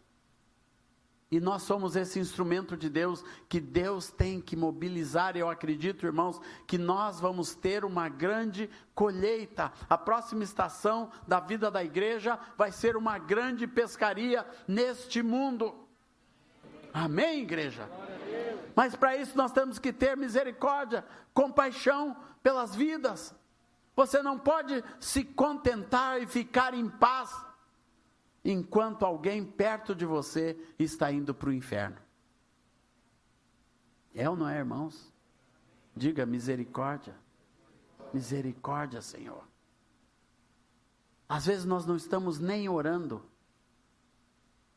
E 1.32 1.40
nós 1.40 1.64
somos 1.64 1.96
esse 1.96 2.20
instrumento 2.20 2.76
de 2.76 2.90
Deus 2.90 3.24
que 3.48 3.62
Deus 3.62 4.12
tem 4.12 4.42
que 4.42 4.58
mobilizar. 4.58 5.38
Eu 5.38 5.50
acredito, 5.50 6.06
irmãos, 6.06 6.42
que 6.68 6.78
nós 6.78 7.22
vamos 7.22 7.56
ter 7.56 7.86
uma 7.86 8.10
grande 8.10 8.70
colheita. 8.94 9.72
A 9.90 9.98
próxima 9.98 10.44
estação 10.44 11.10
da 11.26 11.40
vida 11.40 11.72
da 11.72 11.82
igreja 11.82 12.38
vai 12.58 12.74
ser 12.74 12.98
uma 12.98 13.18
grande 13.18 13.66
pescaria 13.66 14.46
neste 14.68 15.24
mundo. 15.24 15.74
Amém, 16.94 17.44
igreja? 17.44 17.88
Mas 18.76 18.96
para 18.96 19.18
isso 19.18 19.38
nós 19.38 19.52
temos 19.52 19.80
que 19.80 19.92
ter 19.92 20.16
misericórdia, 20.18 21.06
compaixão 21.34 22.16
pelas 22.42 22.76
vidas. 22.76 23.36
Você 23.96 24.22
não 24.22 24.38
pode 24.38 24.84
se 25.00 25.24
contentar 25.24 26.22
e 26.22 26.28
ficar 26.28 26.74
em 26.74 26.90
paz 26.90 27.30
enquanto 28.44 29.06
alguém 29.06 29.46
perto 29.46 29.94
de 29.94 30.06
você 30.06 30.58
está 30.80 31.12
indo 31.12 31.34
para 31.34 31.50
o 31.50 31.54
inferno. 31.54 31.98
É 34.14 34.30
ou 34.30 34.36
não 34.36 34.48
é, 34.48 34.58
irmãos? 34.58 35.14
Diga 35.96 36.26
misericórdia. 36.26 37.16
Misericórdia, 38.14 39.02
Senhor. 39.02 39.44
Às 41.30 41.46
vezes 41.46 41.66
nós 41.66 41.86
não 41.86 41.96
estamos 41.96 42.40
nem 42.40 42.68
orando. 42.68 43.24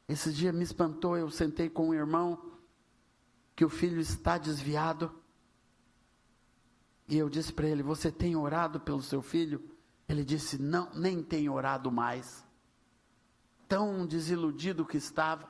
Esse 0.06 0.32
dia 0.32 0.52
me 0.52 0.62
espantou, 0.62 1.16
eu 1.16 1.30
sentei 1.30 1.68
com 1.68 1.88
um 1.88 1.94
irmão 1.94 2.53
que 3.54 3.64
o 3.64 3.68
filho 3.68 4.00
está 4.00 4.38
desviado. 4.38 5.12
E 7.08 7.16
eu 7.16 7.28
disse 7.28 7.52
para 7.52 7.68
ele: 7.68 7.82
Você 7.82 8.10
tem 8.10 8.36
orado 8.36 8.80
pelo 8.80 9.02
seu 9.02 9.22
filho? 9.22 9.62
Ele 10.08 10.24
disse: 10.24 10.60
Não, 10.60 10.90
nem 10.94 11.22
tem 11.22 11.48
orado 11.48 11.90
mais. 11.90 12.44
Tão 13.68 14.06
desiludido 14.06 14.84
que 14.84 14.96
estava, 14.96 15.48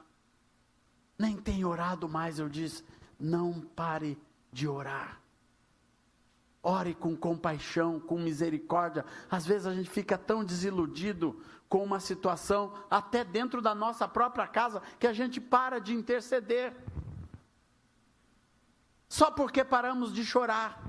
nem 1.18 1.36
tem 1.36 1.64
orado 1.64 2.08
mais. 2.08 2.38
Eu 2.38 2.48
disse: 2.48 2.84
Não 3.18 3.60
pare 3.60 4.18
de 4.52 4.68
orar. 4.68 5.20
Ore 6.62 6.94
com 6.94 7.14
compaixão, 7.14 8.00
com 8.00 8.18
misericórdia. 8.18 9.04
Às 9.30 9.44
vezes 9.44 9.66
a 9.66 9.74
gente 9.74 9.90
fica 9.90 10.16
tão 10.16 10.42
desiludido 10.42 11.38
com 11.68 11.82
uma 11.82 12.00
situação, 12.00 12.72
até 12.90 13.22
dentro 13.22 13.60
da 13.60 13.74
nossa 13.74 14.08
própria 14.08 14.46
casa, 14.46 14.80
que 14.98 15.06
a 15.06 15.12
gente 15.12 15.40
para 15.40 15.78
de 15.78 15.92
interceder 15.92 16.74
só 19.14 19.30
porque 19.30 19.62
paramos 19.64 20.12
de 20.12 20.24
chorar. 20.24 20.82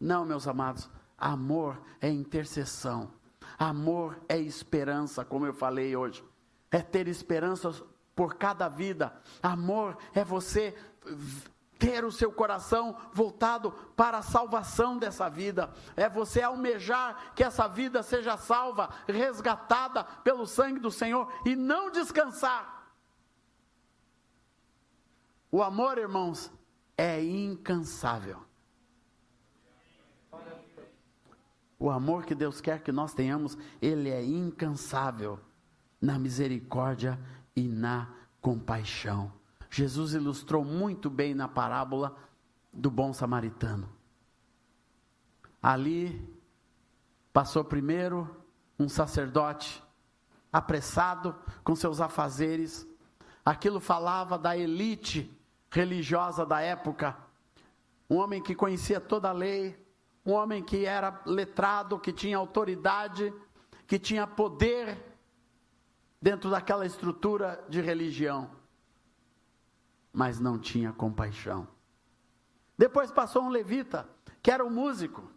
Não, 0.00 0.24
meus 0.24 0.48
amados, 0.48 0.90
amor 1.16 1.80
é 2.00 2.08
intercessão. 2.08 3.12
Amor 3.56 4.18
é 4.28 4.36
esperança, 4.36 5.24
como 5.24 5.46
eu 5.46 5.54
falei 5.54 5.94
hoje. 5.94 6.24
É 6.68 6.82
ter 6.82 7.06
esperança 7.06 7.70
por 8.16 8.34
cada 8.34 8.68
vida. 8.68 9.16
Amor 9.40 9.96
é 10.12 10.24
você 10.24 10.74
ter 11.78 12.04
o 12.04 12.10
seu 12.10 12.32
coração 12.32 12.96
voltado 13.12 13.70
para 13.94 14.18
a 14.18 14.22
salvação 14.22 14.98
dessa 14.98 15.28
vida, 15.28 15.72
é 15.94 16.08
você 16.08 16.42
almejar 16.42 17.32
que 17.36 17.44
essa 17.44 17.68
vida 17.68 18.02
seja 18.02 18.36
salva, 18.36 18.88
resgatada 19.06 20.02
pelo 20.02 20.46
sangue 20.46 20.80
do 20.80 20.90
Senhor 20.90 21.32
e 21.44 21.54
não 21.54 21.92
descansar. 21.92 22.90
O 25.50 25.62
amor, 25.62 25.96
irmãos, 25.96 26.50
é 26.96 27.22
incansável. 27.22 28.42
O 31.78 31.90
amor 31.90 32.24
que 32.24 32.34
Deus 32.34 32.60
quer 32.60 32.82
que 32.82 32.90
nós 32.90 33.12
tenhamos, 33.12 33.56
ele 33.82 34.08
é 34.08 34.24
incansável 34.24 35.38
na 36.00 36.18
misericórdia 36.18 37.18
e 37.54 37.68
na 37.68 38.08
compaixão. 38.40 39.30
Jesus 39.68 40.14
ilustrou 40.14 40.64
muito 40.64 41.10
bem 41.10 41.34
na 41.34 41.46
parábola 41.46 42.16
do 42.72 42.90
bom 42.90 43.12
samaritano. 43.12 43.88
Ali 45.62 46.26
passou 47.32 47.64
primeiro 47.64 48.42
um 48.78 48.88
sacerdote 48.88 49.82
apressado 50.50 51.34
com 51.62 51.74
seus 51.74 52.00
afazeres. 52.00 52.86
Aquilo 53.44 53.80
falava 53.80 54.38
da 54.38 54.56
elite 54.56 55.35
religiosa 55.80 56.44
da 56.44 56.60
época. 56.60 57.16
Um 58.08 58.16
homem 58.16 58.42
que 58.42 58.54
conhecia 58.54 59.00
toda 59.00 59.28
a 59.28 59.32
lei, 59.32 59.76
um 60.24 60.32
homem 60.32 60.62
que 60.62 60.84
era 60.84 61.20
letrado, 61.26 61.98
que 61.98 62.12
tinha 62.12 62.36
autoridade, 62.36 63.32
que 63.86 63.98
tinha 63.98 64.26
poder 64.26 64.98
dentro 66.20 66.50
daquela 66.50 66.86
estrutura 66.86 67.64
de 67.68 67.80
religião 67.80 68.56
mas 70.16 70.40
não 70.40 70.58
tinha 70.58 70.94
compaixão. 70.94 71.68
Depois 72.78 73.10
passou 73.10 73.42
um 73.42 73.50
levita, 73.50 74.08
que 74.42 74.50
era 74.50 74.64
um 74.64 74.70
músico, 74.70 75.30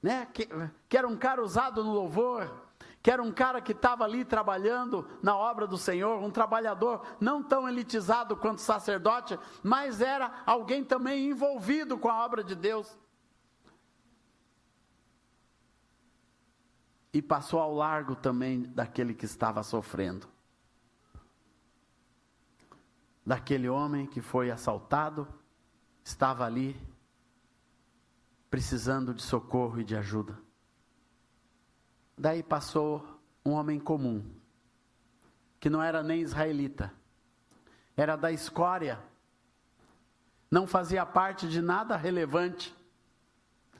né? 0.00 0.24
que, 0.26 0.48
que 0.88 0.96
era 0.96 1.08
um 1.08 1.16
cara 1.16 1.42
usado 1.42 1.82
no 1.82 1.92
louvor, 1.92 2.67
que 3.08 3.12
era 3.12 3.22
um 3.22 3.32
cara 3.32 3.58
que 3.62 3.72
estava 3.72 4.04
ali 4.04 4.22
trabalhando 4.22 5.08
na 5.22 5.34
obra 5.34 5.66
do 5.66 5.78
Senhor, 5.78 6.22
um 6.22 6.30
trabalhador 6.30 7.06
não 7.18 7.42
tão 7.42 7.66
elitizado 7.66 8.36
quanto 8.36 8.60
sacerdote, 8.60 9.38
mas 9.62 10.02
era 10.02 10.42
alguém 10.44 10.84
também 10.84 11.30
envolvido 11.30 11.96
com 11.96 12.10
a 12.10 12.22
obra 12.22 12.44
de 12.44 12.54
Deus. 12.54 12.98
E 17.10 17.22
passou 17.22 17.60
ao 17.60 17.74
largo 17.74 18.14
também 18.14 18.64
daquele 18.64 19.14
que 19.14 19.24
estava 19.24 19.62
sofrendo 19.62 20.28
daquele 23.24 23.70
homem 23.70 24.06
que 24.06 24.20
foi 24.20 24.50
assaltado, 24.50 25.26
estava 26.04 26.44
ali 26.44 26.78
precisando 28.50 29.14
de 29.14 29.22
socorro 29.22 29.80
e 29.80 29.84
de 29.84 29.96
ajuda. 29.96 30.47
Daí 32.18 32.42
passou 32.42 33.06
um 33.44 33.52
homem 33.52 33.78
comum, 33.78 34.24
que 35.60 35.70
não 35.70 35.80
era 35.80 36.02
nem 36.02 36.20
israelita, 36.20 36.92
era 37.96 38.16
da 38.16 38.32
escória, 38.32 38.98
não 40.50 40.66
fazia 40.66 41.06
parte 41.06 41.48
de 41.48 41.62
nada 41.62 41.96
relevante, 41.96 42.74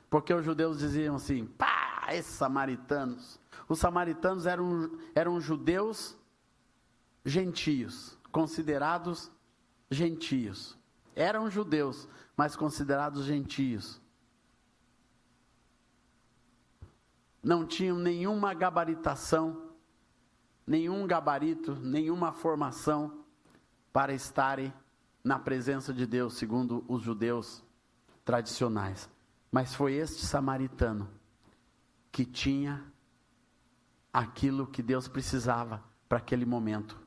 porque 0.09 0.33
os 0.33 0.45
judeus 0.45 0.79
diziam 0.79 1.15
assim: 1.15 1.45
pá, 1.45 2.07
esses 2.11 2.33
samaritanos. 2.33 3.39
Os 3.67 3.79
samaritanos 3.79 4.45
eram, 4.45 4.97
eram 5.13 5.39
judeus 5.39 6.17
gentios, 7.25 8.17
considerados 8.31 9.31
gentios. 9.91 10.77
Eram 11.15 11.49
judeus, 11.49 12.07
mas 12.37 12.55
considerados 12.55 13.25
gentios. 13.25 14.01
Não 17.41 17.65
tinham 17.65 17.97
nenhuma 17.97 18.53
gabaritação, 18.53 19.69
nenhum 20.67 21.07
gabarito, 21.07 21.75
nenhuma 21.75 22.31
formação 22.31 23.23
para 23.91 24.13
estarem 24.13 24.73
na 25.23 25.39
presença 25.39 25.93
de 25.93 26.05
Deus, 26.05 26.35
segundo 26.35 26.83
os 26.87 27.01
judeus 27.01 27.63
tradicionais. 28.23 29.09
Mas 29.51 29.73
foi 29.73 29.93
este 29.93 30.25
samaritano 30.25 31.09
que 32.11 32.25
tinha 32.25 32.83
aquilo 34.11 34.67
que 34.67 34.81
Deus 34.81 35.07
precisava 35.07 35.83
para 36.07 36.17
aquele 36.17 36.45
momento. 36.45 36.99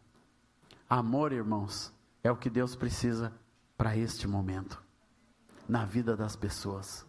Amor, 0.89 1.33
irmãos, 1.33 1.93
é 2.23 2.31
o 2.31 2.37
que 2.37 2.51
Deus 2.51 2.77
precisa 2.77 3.33
para 3.77 3.97
este 3.97 4.29
momento, 4.29 4.83
na 5.69 5.85
vida 5.85 6.17
das 6.17 6.37
pessoas. 6.37 7.07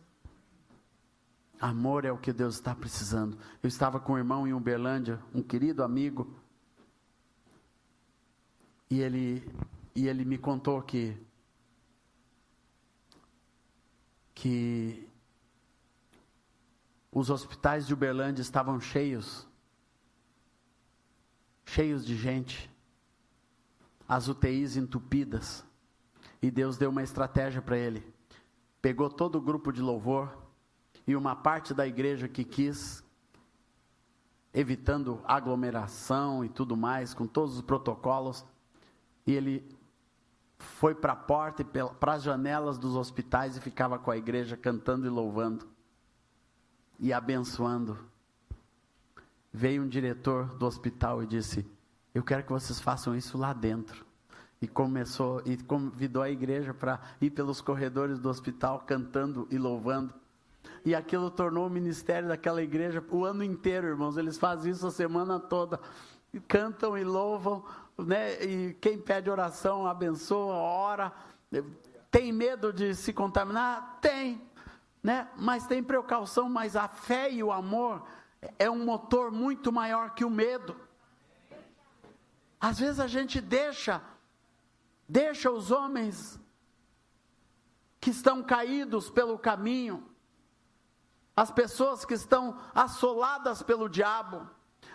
Amor 1.60 2.06
é 2.06 2.12
o 2.12 2.18
que 2.18 2.34
Deus 2.34 2.56
está 2.56 2.76
precisando. 2.76 3.38
Eu 3.62 3.68
estava 3.68 4.00
com 4.00 4.14
um 4.14 4.18
irmão 4.18 4.48
em 4.48 4.54
Uberlândia, 4.54 5.22
um 5.34 5.42
querido 5.42 5.84
amigo, 5.84 6.36
e 8.90 9.00
ele, 9.00 9.50
e 9.96 10.08
ele 10.08 10.26
me 10.26 10.38
contou 10.38 10.82
que, 10.82 11.18
que 14.36 15.08
os 17.12 17.30
hospitais 17.30 17.88
de 17.88 17.94
Uberlândia 17.94 18.42
estavam 18.42 18.80
cheios, 18.80 19.48
cheios 21.66 22.06
de 22.06 22.16
gente 22.16 22.70
as 24.08 24.28
UTIs 24.28 24.76
entupidas. 24.76 25.66
E 26.42 26.52
Deus 26.52 26.78
deu 26.78 26.90
uma 26.90 27.04
estratégia 27.04 27.62
para 27.62 27.78
ele. 27.78 28.06
Pegou 28.82 29.10
todo 29.10 29.38
o 29.38 29.42
grupo 29.42 29.72
de 29.72 29.82
louvor 29.82 30.43
e 31.06 31.16
uma 31.16 31.36
parte 31.36 31.74
da 31.74 31.86
igreja 31.86 32.28
que 32.28 32.44
quis, 32.44 33.04
evitando 34.54 35.22
aglomeração 35.26 36.44
e 36.46 36.50
tudo 36.50 36.78
mais, 36.78 37.14
com 37.14 37.28
todos 37.28 37.56
os 37.56 37.62
protocolos, 37.62 38.46
e 39.26 39.34
ele 39.34 39.76
foi 40.58 40.96
para 40.96 41.14
a 41.14 41.16
porta 41.16 41.62
e 41.62 41.66
para 41.66 42.14
as 42.14 42.24
janelas 42.24 42.78
dos 42.78 42.96
hospitais 42.96 43.58
e 43.58 43.62
ficava 43.62 44.00
com 44.00 44.12
a 44.12 44.18
igreja 44.18 44.56
cantando 44.56 45.06
e 45.06 45.10
louvando 45.10 45.68
e 47.00 47.12
abençoando. 47.12 47.98
Veio 49.52 49.84
um 49.84 49.88
diretor 49.88 50.56
do 50.56 50.66
hospital 50.66 51.22
e 51.22 51.28
disse: 51.28 51.66
eu 52.14 52.22
quero 52.22 52.44
que 52.44 52.52
vocês 52.52 52.80
façam 52.80 53.16
isso 53.16 53.38
lá 53.38 53.54
dentro. 53.54 54.06
E 54.62 54.68
começou 54.68 55.42
e 55.46 55.58
convidou 55.58 56.22
a 56.22 56.30
igreja 56.30 56.74
para 56.74 57.02
ir 57.20 57.32
pelos 57.32 57.60
corredores 57.60 58.20
do 58.20 58.30
hospital 58.30 58.82
cantando 58.82 59.48
e 59.50 59.58
louvando. 59.58 60.14
E 60.86 60.94
aquilo 60.94 61.32
tornou 61.32 61.68
o 61.68 61.70
ministério 61.70 62.28
daquela 62.28 62.62
igreja 62.62 63.04
o 63.10 63.24
ano 63.24 63.44
inteiro, 63.44 63.88
irmãos. 63.88 64.18
Eles 64.18 64.38
fazem 64.38 64.72
isso 64.72 64.86
a 64.86 64.92
semana 64.92 65.40
toda. 65.40 65.80
Cantam 66.48 66.98
e 66.98 67.04
louvam, 67.04 67.64
né? 67.98 68.44
E 68.44 68.74
quem 68.76 68.98
pede 68.98 69.30
oração 69.30 69.88
abençoa, 69.88 70.56
ora. 70.56 71.14
Tem 72.12 72.34
medo 72.34 72.74
de 72.74 72.94
se 72.96 73.14
contaminar? 73.14 74.00
Tem, 74.02 74.42
né? 75.02 75.30
Mas 75.38 75.66
tem 75.68 75.82
precaução, 75.82 76.50
mas 76.50 76.76
a 76.76 76.88
fé 76.88 77.32
e 77.32 77.42
o 77.42 77.52
amor 77.52 78.04
é 78.60 78.70
um 78.70 78.84
motor 78.84 79.32
muito 79.32 79.72
maior 79.72 80.14
que 80.14 80.26
o 80.26 80.30
medo. 80.30 80.76
Às 82.60 82.80
vezes 82.80 83.00
a 83.00 83.08
gente 83.08 83.40
deixa, 83.40 84.02
deixa 85.08 85.52
os 85.52 85.72
homens 85.72 86.40
que 88.00 88.10
estão 88.10 88.44
caídos 88.44 89.10
pelo 89.10 89.38
caminho, 89.38 90.04
as 91.36 91.52
pessoas 91.52 92.06
que 92.06 92.14
estão 92.14 92.58
assoladas 92.74 93.64
pelo 93.64 93.90
diabo, 93.90 94.48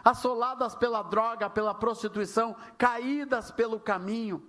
assoladas 0.05 0.75
pela 0.75 1.03
droga, 1.03 1.51
pela 1.51 1.75
prostituição, 1.75 2.55
caídas 2.77 3.51
pelo 3.51 3.81
caminho, 3.81 4.49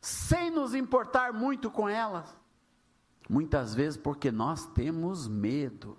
sem 0.00 0.50
nos 0.50 0.74
importar 0.74 1.32
muito 1.32 1.70
com 1.70 1.88
elas. 1.88 2.36
Muitas 3.28 3.74
vezes 3.74 3.96
porque 3.96 4.32
nós 4.32 4.66
temos 4.66 5.28
medo. 5.28 5.98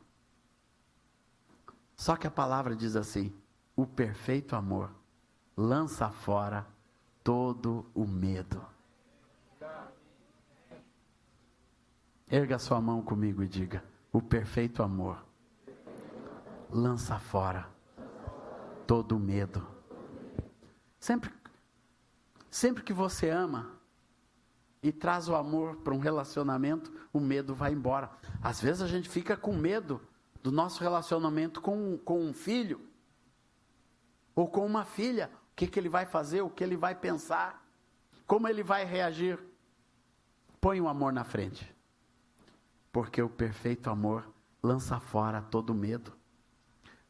Só 1.95 2.15
que 2.15 2.27
a 2.27 2.31
palavra 2.31 2.75
diz 2.75 2.95
assim: 2.95 3.33
o 3.75 3.85
perfeito 3.85 4.55
amor 4.55 4.91
lança 5.55 6.09
fora 6.09 6.65
todo 7.23 7.85
o 7.93 8.05
medo. 8.05 8.65
Erga 12.27 12.59
sua 12.59 12.81
mão 12.81 13.01
comigo 13.01 13.43
e 13.43 13.47
diga: 13.47 13.83
o 14.11 14.21
perfeito 14.21 14.81
amor 14.81 15.28
lança 16.69 17.17
fora 17.17 17.69
todo 18.85 19.15
o 19.15 19.19
medo. 19.19 19.65
Sempre, 20.99 21.31
sempre 22.49 22.83
que 22.83 22.93
você 22.93 23.29
ama 23.29 23.79
e 24.81 24.91
traz 24.91 25.27
o 25.27 25.35
amor 25.35 25.77
para 25.77 25.93
um 25.93 25.99
relacionamento, 25.99 26.91
o 27.11 27.19
medo 27.19 27.53
vai 27.53 27.73
embora. 27.73 28.09
Às 28.41 28.61
vezes 28.61 28.81
a 28.81 28.87
gente 28.87 29.09
fica 29.09 29.35
com 29.35 29.53
medo 29.53 30.01
do 30.41 30.51
nosso 30.51 30.81
relacionamento 30.81 31.61
com, 31.61 31.97
com 31.97 32.21
um 32.21 32.33
filho 32.33 32.79
ou 34.33 34.47
com 34.47 34.65
uma 34.65 34.85
filha, 34.85 35.29
o 35.51 35.55
que, 35.55 35.67
que 35.67 35.79
ele 35.79 35.89
vai 35.89 36.05
fazer, 36.05 36.41
o 36.41 36.49
que 36.49 36.63
ele 36.63 36.77
vai 36.77 36.95
pensar, 36.95 37.65
como 38.25 38.47
ele 38.47 38.63
vai 38.63 38.85
reagir. 38.85 39.37
Põe 40.61 40.79
o 40.79 40.87
amor 40.87 41.11
na 41.11 41.23
frente, 41.23 41.73
porque 42.91 43.21
o 43.21 43.29
perfeito 43.29 43.89
amor 43.89 44.29
lança 44.63 44.99
fora 44.99 45.41
todo 45.41 45.73
medo. 45.73 46.18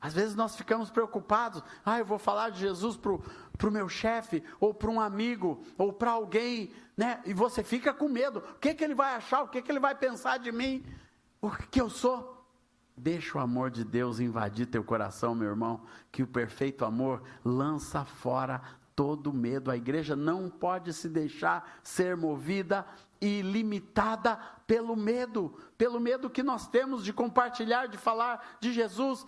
Às 0.01 0.13
vezes 0.13 0.35
nós 0.35 0.55
ficamos 0.55 0.89
preocupados, 0.89 1.61
ah, 1.85 1.99
eu 1.99 2.05
vou 2.05 2.17
falar 2.17 2.51
de 2.51 2.59
Jesus 2.59 2.95
para 2.95 3.67
o 3.67 3.71
meu 3.71 3.89
chefe, 3.89 4.43
ou 4.59 4.73
para 4.73 4.89
um 4.89 4.99
amigo, 4.99 5.61
ou 5.77 5.91
para 5.91 6.11
alguém, 6.11 6.71
né? 6.95 7.21
E 7.25 7.33
você 7.33 7.63
fica 7.63 7.93
com 7.93 8.07
medo. 8.07 8.39
O 8.39 8.59
que, 8.59 8.73
que 8.73 8.83
ele 8.83 8.95
vai 8.95 9.15
achar? 9.15 9.43
O 9.43 9.49
que, 9.49 9.61
que 9.61 9.71
ele 9.71 9.79
vai 9.79 9.93
pensar 9.93 10.37
de 10.39 10.51
mim? 10.51 10.85
O 11.41 11.49
que 11.49 11.81
eu 11.81 11.89
sou? 11.89 12.37
Deixa 12.95 13.37
o 13.37 13.41
amor 13.41 13.71
de 13.71 13.83
Deus 13.83 14.19
invadir 14.19 14.65
teu 14.67 14.83
coração, 14.83 15.33
meu 15.35 15.49
irmão, 15.49 15.81
que 16.11 16.23
o 16.23 16.27
perfeito 16.27 16.83
amor 16.83 17.23
lança 17.43 18.03
fora 18.03 18.61
todo 18.95 19.31
medo. 19.31 19.71
A 19.71 19.77
igreja 19.77 20.15
não 20.15 20.49
pode 20.49 20.91
se 20.93 21.07
deixar 21.07 21.79
ser 21.81 22.17
movida 22.17 22.85
e 23.21 23.41
limitada 23.41 24.37
pelo 24.67 24.95
medo, 24.95 25.57
pelo 25.77 25.99
medo 25.99 26.29
que 26.29 26.43
nós 26.43 26.67
temos 26.67 27.03
de 27.03 27.13
compartilhar, 27.13 27.87
de 27.87 27.97
falar 27.97 28.57
de 28.59 28.73
Jesus. 28.73 29.25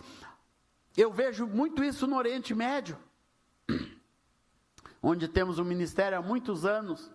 Eu 0.96 1.12
vejo 1.12 1.46
muito 1.46 1.82
isso 1.82 2.06
no 2.06 2.16
Oriente 2.16 2.54
Médio, 2.54 2.98
onde 5.02 5.26
temos 5.26 5.58
um 5.58 5.64
ministério 5.64 6.18
há 6.18 6.22
muitos 6.22 6.66
anos. 6.66 7.10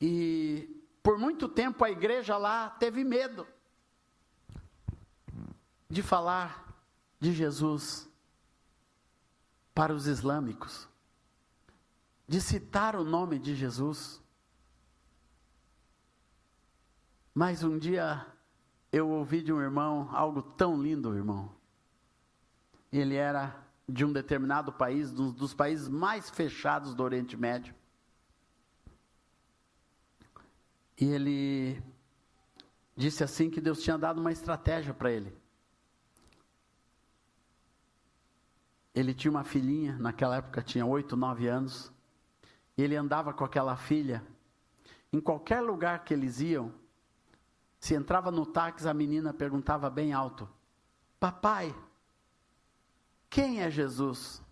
E 0.00 0.82
por 1.02 1.18
muito 1.18 1.48
tempo 1.48 1.84
a 1.84 1.90
igreja 1.90 2.36
lá 2.36 2.70
teve 2.70 3.04
medo 3.04 3.46
de 5.88 6.02
falar 6.02 6.74
de 7.18 7.32
Jesus 7.32 8.08
para 9.74 9.94
os 9.94 10.06
islâmicos, 10.06 10.88
de 12.26 12.40
citar 12.40 12.96
o 12.96 13.04
nome 13.04 13.38
de 13.38 13.54
Jesus. 13.54 14.20
Mas 17.32 17.62
um 17.62 17.78
dia 17.78 18.26
eu 18.92 19.08
ouvi 19.08 19.42
de 19.42 19.52
um 19.52 19.60
irmão 19.60 20.08
algo 20.12 20.42
tão 20.42 20.80
lindo, 20.80 21.14
irmão. 21.14 21.59
Ele 22.92 23.14
era 23.14 23.56
de 23.88 24.04
um 24.04 24.12
determinado 24.12 24.72
país, 24.72 25.10
um 25.18 25.30
dos 25.30 25.54
países 25.54 25.88
mais 25.88 26.30
fechados 26.30 26.94
do 26.94 27.02
Oriente 27.02 27.36
Médio. 27.36 27.74
E 31.00 31.04
ele 31.04 31.82
disse 32.96 33.24
assim 33.24 33.48
que 33.48 33.60
Deus 33.60 33.82
tinha 33.82 33.96
dado 33.96 34.20
uma 34.20 34.32
estratégia 34.32 34.92
para 34.92 35.10
ele. 35.10 35.34
Ele 38.94 39.14
tinha 39.14 39.30
uma 39.30 39.44
filhinha, 39.44 39.96
naquela 39.98 40.36
época 40.36 40.62
tinha 40.62 40.84
oito, 40.84 41.16
nove 41.16 41.48
anos. 41.48 41.92
Ele 42.76 42.96
andava 42.96 43.32
com 43.32 43.44
aquela 43.44 43.76
filha. 43.76 44.22
Em 45.12 45.20
qualquer 45.20 45.60
lugar 45.60 46.04
que 46.04 46.12
eles 46.12 46.40
iam, 46.40 46.72
se 47.78 47.94
entrava 47.94 48.30
no 48.30 48.44
táxi, 48.44 48.88
a 48.88 48.94
menina 48.94 49.32
perguntava 49.32 49.88
bem 49.88 50.12
alto: 50.12 50.48
Papai, 51.18 51.74
quem 53.30 53.62
é 53.62 53.70
Jesus? 53.70 54.42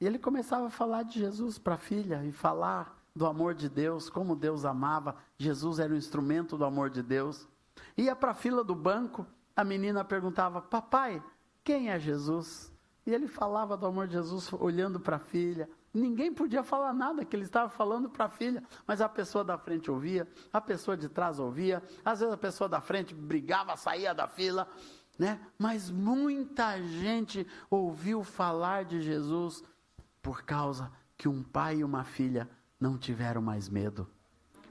E 0.00 0.06
ele 0.06 0.18
começava 0.18 0.66
a 0.66 0.70
falar 0.70 1.02
de 1.02 1.18
Jesus 1.18 1.58
para 1.58 1.74
a 1.74 1.78
filha 1.78 2.24
e 2.24 2.30
falar 2.30 3.02
do 3.14 3.26
amor 3.26 3.54
de 3.54 3.68
Deus, 3.68 4.08
como 4.08 4.36
Deus 4.36 4.64
amava. 4.64 5.16
Jesus 5.36 5.78
era 5.78 5.92
o 5.92 5.96
instrumento 5.96 6.56
do 6.56 6.64
amor 6.64 6.90
de 6.90 7.02
Deus. 7.02 7.48
Ia 7.96 8.14
para 8.14 8.30
a 8.30 8.34
fila 8.34 8.62
do 8.62 8.74
banco, 8.74 9.26
a 9.56 9.64
menina 9.64 10.04
perguntava: 10.04 10.60
Papai, 10.60 11.22
quem 11.64 11.90
é 11.90 11.98
Jesus? 11.98 12.72
E 13.06 13.14
ele 13.14 13.26
falava 13.26 13.76
do 13.76 13.86
amor 13.86 14.06
de 14.06 14.14
Jesus 14.14 14.52
olhando 14.52 15.00
para 15.00 15.16
a 15.16 15.20
filha. 15.20 15.68
Ninguém 15.94 16.34
podia 16.34 16.62
falar 16.62 16.92
nada 16.92 17.24
que 17.24 17.34
ele 17.34 17.44
estava 17.44 17.70
falando 17.70 18.10
para 18.10 18.26
a 18.26 18.28
filha, 18.28 18.62
mas 18.86 19.00
a 19.00 19.08
pessoa 19.08 19.42
da 19.42 19.56
frente 19.56 19.90
ouvia, 19.90 20.28
a 20.52 20.60
pessoa 20.60 20.94
de 20.94 21.08
trás 21.08 21.38
ouvia, 21.38 21.82
às 22.04 22.20
vezes 22.20 22.34
a 22.34 22.36
pessoa 22.36 22.68
da 22.68 22.82
frente 22.82 23.14
brigava, 23.14 23.76
saía 23.76 24.12
da 24.12 24.28
fila, 24.28 24.68
né? 25.18 25.40
Mas 25.58 25.90
muita 25.90 26.80
gente 26.82 27.46
ouviu 27.70 28.22
falar 28.22 28.84
de 28.84 29.00
Jesus 29.00 29.62
por 30.22 30.42
causa 30.42 30.90
que 31.16 31.28
um 31.28 31.42
pai 31.42 31.78
e 31.78 31.84
uma 31.84 32.04
filha 32.04 32.48
não 32.78 32.98
tiveram 32.98 33.40
mais 33.40 33.68
medo. 33.68 34.08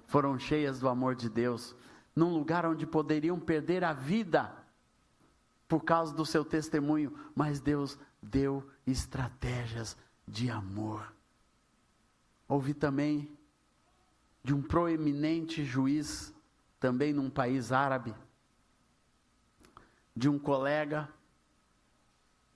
Foram 0.05 0.37
cheias 0.37 0.79
do 0.79 0.87
amor 0.87 1.15
de 1.15 1.29
Deus, 1.29 1.75
num 2.15 2.33
lugar 2.33 2.65
onde 2.65 2.85
poderiam 2.85 3.39
perder 3.39 3.83
a 3.83 3.93
vida 3.93 4.53
por 5.67 5.83
causa 5.83 6.13
do 6.13 6.25
seu 6.25 6.45
testemunho, 6.45 7.13
mas 7.33 7.59
Deus 7.59 7.97
deu 8.21 8.63
estratégias 8.85 9.97
de 10.27 10.49
amor. 10.49 11.11
Ouvi 12.47 12.73
também 12.73 13.35
de 14.43 14.53
um 14.53 14.61
proeminente 14.61 15.65
juiz, 15.65 16.33
também 16.79 17.11
num 17.11 17.31
país 17.31 17.71
árabe, 17.71 18.13
de 20.15 20.29
um 20.29 20.39
colega, 20.39 21.09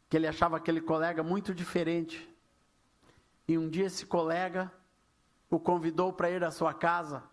que 0.09 0.17
ele 0.17 0.27
achava 0.27 0.57
aquele 0.57 0.81
colega 0.81 1.21
muito 1.21 1.53
diferente. 1.53 2.27
E 3.47 3.57
um 3.57 3.69
dia 3.69 3.85
esse 3.85 4.05
colega 4.05 4.71
o 5.49 5.59
convidou 5.59 6.13
para 6.13 6.29
ir 6.29 6.43
à 6.43 6.51
sua 6.51 6.73
casa. 6.73 7.23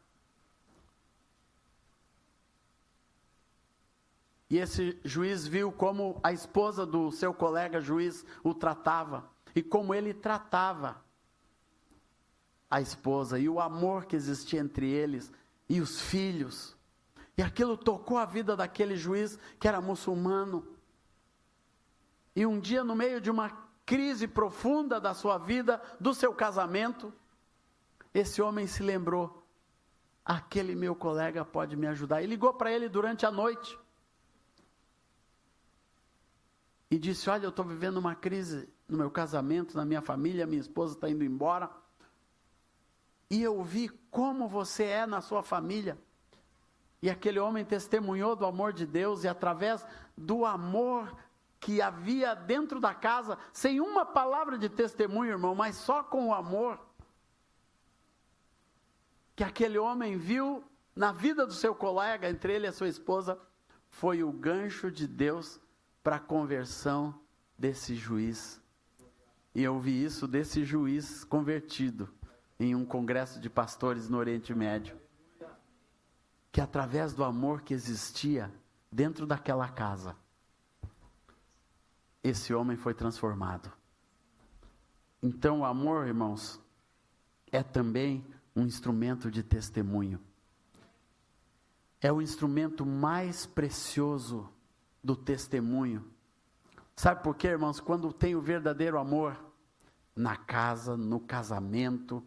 E 4.48 4.58
esse 4.58 4.98
juiz 5.04 5.46
viu 5.46 5.72
como 5.72 6.20
a 6.22 6.32
esposa 6.32 6.86
do 6.86 7.10
seu 7.10 7.34
colega 7.34 7.80
juiz 7.80 8.24
o 8.44 8.54
tratava 8.54 9.28
e 9.54 9.62
como 9.62 9.92
ele 9.92 10.14
tratava 10.14 11.04
a 12.70 12.80
esposa 12.80 13.38
e 13.38 13.48
o 13.48 13.60
amor 13.60 14.06
que 14.06 14.14
existia 14.14 14.60
entre 14.60 14.88
eles 14.88 15.32
e 15.68 15.80
os 15.80 16.00
filhos. 16.00 16.75
E 17.36 17.42
aquilo 17.42 17.76
tocou 17.76 18.16
a 18.16 18.24
vida 18.24 18.56
daquele 18.56 18.96
juiz 18.96 19.38
que 19.60 19.68
era 19.68 19.80
muçulmano. 19.80 20.66
E 22.34 22.46
um 22.46 22.58
dia, 22.58 22.82
no 22.82 22.94
meio 22.94 23.20
de 23.20 23.30
uma 23.30 23.50
crise 23.84 24.26
profunda 24.26 25.00
da 25.00 25.14
sua 25.14 25.38
vida, 25.38 25.80
do 26.00 26.14
seu 26.14 26.34
casamento, 26.34 27.12
esse 28.14 28.40
homem 28.40 28.66
se 28.66 28.82
lembrou: 28.82 29.46
aquele 30.24 30.74
meu 30.74 30.94
colega 30.94 31.44
pode 31.44 31.76
me 31.76 31.86
ajudar. 31.86 32.22
E 32.22 32.26
ligou 32.26 32.54
para 32.54 32.72
ele 32.72 32.88
durante 32.88 33.26
a 33.26 33.30
noite. 33.30 33.78
E 36.90 36.98
disse: 36.98 37.28
Olha, 37.28 37.44
eu 37.44 37.50
estou 37.50 37.64
vivendo 37.64 37.98
uma 37.98 38.14
crise 38.14 38.68
no 38.88 38.96
meu 38.96 39.10
casamento, 39.10 39.76
na 39.76 39.84
minha 39.84 40.00
família, 40.00 40.46
minha 40.46 40.60
esposa 40.60 40.94
está 40.94 41.08
indo 41.10 41.24
embora. 41.24 41.70
E 43.28 43.42
eu 43.42 43.62
vi 43.62 43.88
como 44.10 44.48
você 44.48 44.84
é 44.84 45.06
na 45.06 45.20
sua 45.20 45.42
família. 45.42 45.98
E 47.02 47.10
aquele 47.10 47.38
homem 47.38 47.64
testemunhou 47.64 48.34
do 48.34 48.46
amor 48.46 48.72
de 48.72 48.86
Deus 48.86 49.24
e 49.24 49.28
através 49.28 49.86
do 50.16 50.44
amor 50.44 51.14
que 51.60 51.80
havia 51.82 52.34
dentro 52.34 52.80
da 52.80 52.94
casa, 52.94 53.38
sem 53.52 53.80
uma 53.80 54.04
palavra 54.04 54.56
de 54.56 54.68
testemunho, 54.68 55.32
irmão, 55.32 55.54
mas 55.54 55.76
só 55.76 56.02
com 56.02 56.28
o 56.28 56.34
amor 56.34 56.78
que 59.34 59.44
aquele 59.44 59.76
homem 59.76 60.16
viu 60.16 60.64
na 60.94 61.12
vida 61.12 61.46
do 61.46 61.52
seu 61.52 61.74
colega, 61.74 62.28
entre 62.28 62.54
ele 62.54 62.66
e 62.66 62.68
a 62.68 62.72
sua 62.72 62.88
esposa, 62.88 63.38
foi 63.88 64.22
o 64.22 64.32
gancho 64.32 64.90
de 64.90 65.06
Deus 65.06 65.60
para 66.02 66.16
a 66.16 66.20
conversão 66.20 67.20
desse 67.58 67.94
juiz. 67.94 68.62
E 69.54 69.62
eu 69.62 69.78
vi 69.78 70.02
isso 70.02 70.26
desse 70.26 70.64
juiz 70.64 71.24
convertido 71.24 72.08
em 72.58 72.74
um 72.74 72.86
congresso 72.86 73.38
de 73.38 73.50
pastores 73.50 74.08
no 74.08 74.16
Oriente 74.16 74.54
Médio 74.54 74.98
que 76.56 76.60
através 76.62 77.12
do 77.12 77.22
amor 77.22 77.60
que 77.60 77.74
existia 77.74 78.50
dentro 78.90 79.26
daquela 79.26 79.68
casa, 79.68 80.16
esse 82.24 82.54
homem 82.54 82.78
foi 82.78 82.94
transformado. 82.94 83.70
Então, 85.22 85.60
o 85.60 85.64
amor, 85.66 86.06
irmãos, 86.06 86.58
é 87.52 87.62
também 87.62 88.26
um 88.56 88.64
instrumento 88.64 89.30
de 89.30 89.42
testemunho. 89.42 90.18
É 92.00 92.10
o 92.10 92.22
instrumento 92.22 92.86
mais 92.86 93.44
precioso 93.44 94.48
do 95.04 95.14
testemunho. 95.14 96.10
Sabe 96.96 97.22
por 97.22 97.36
quê, 97.36 97.48
irmãos? 97.48 97.80
Quando 97.80 98.14
tem 98.14 98.34
o 98.34 98.40
verdadeiro 98.40 98.98
amor 98.98 99.38
na 100.16 100.36
casa, 100.36 100.96
no 100.96 101.20
casamento, 101.20 102.26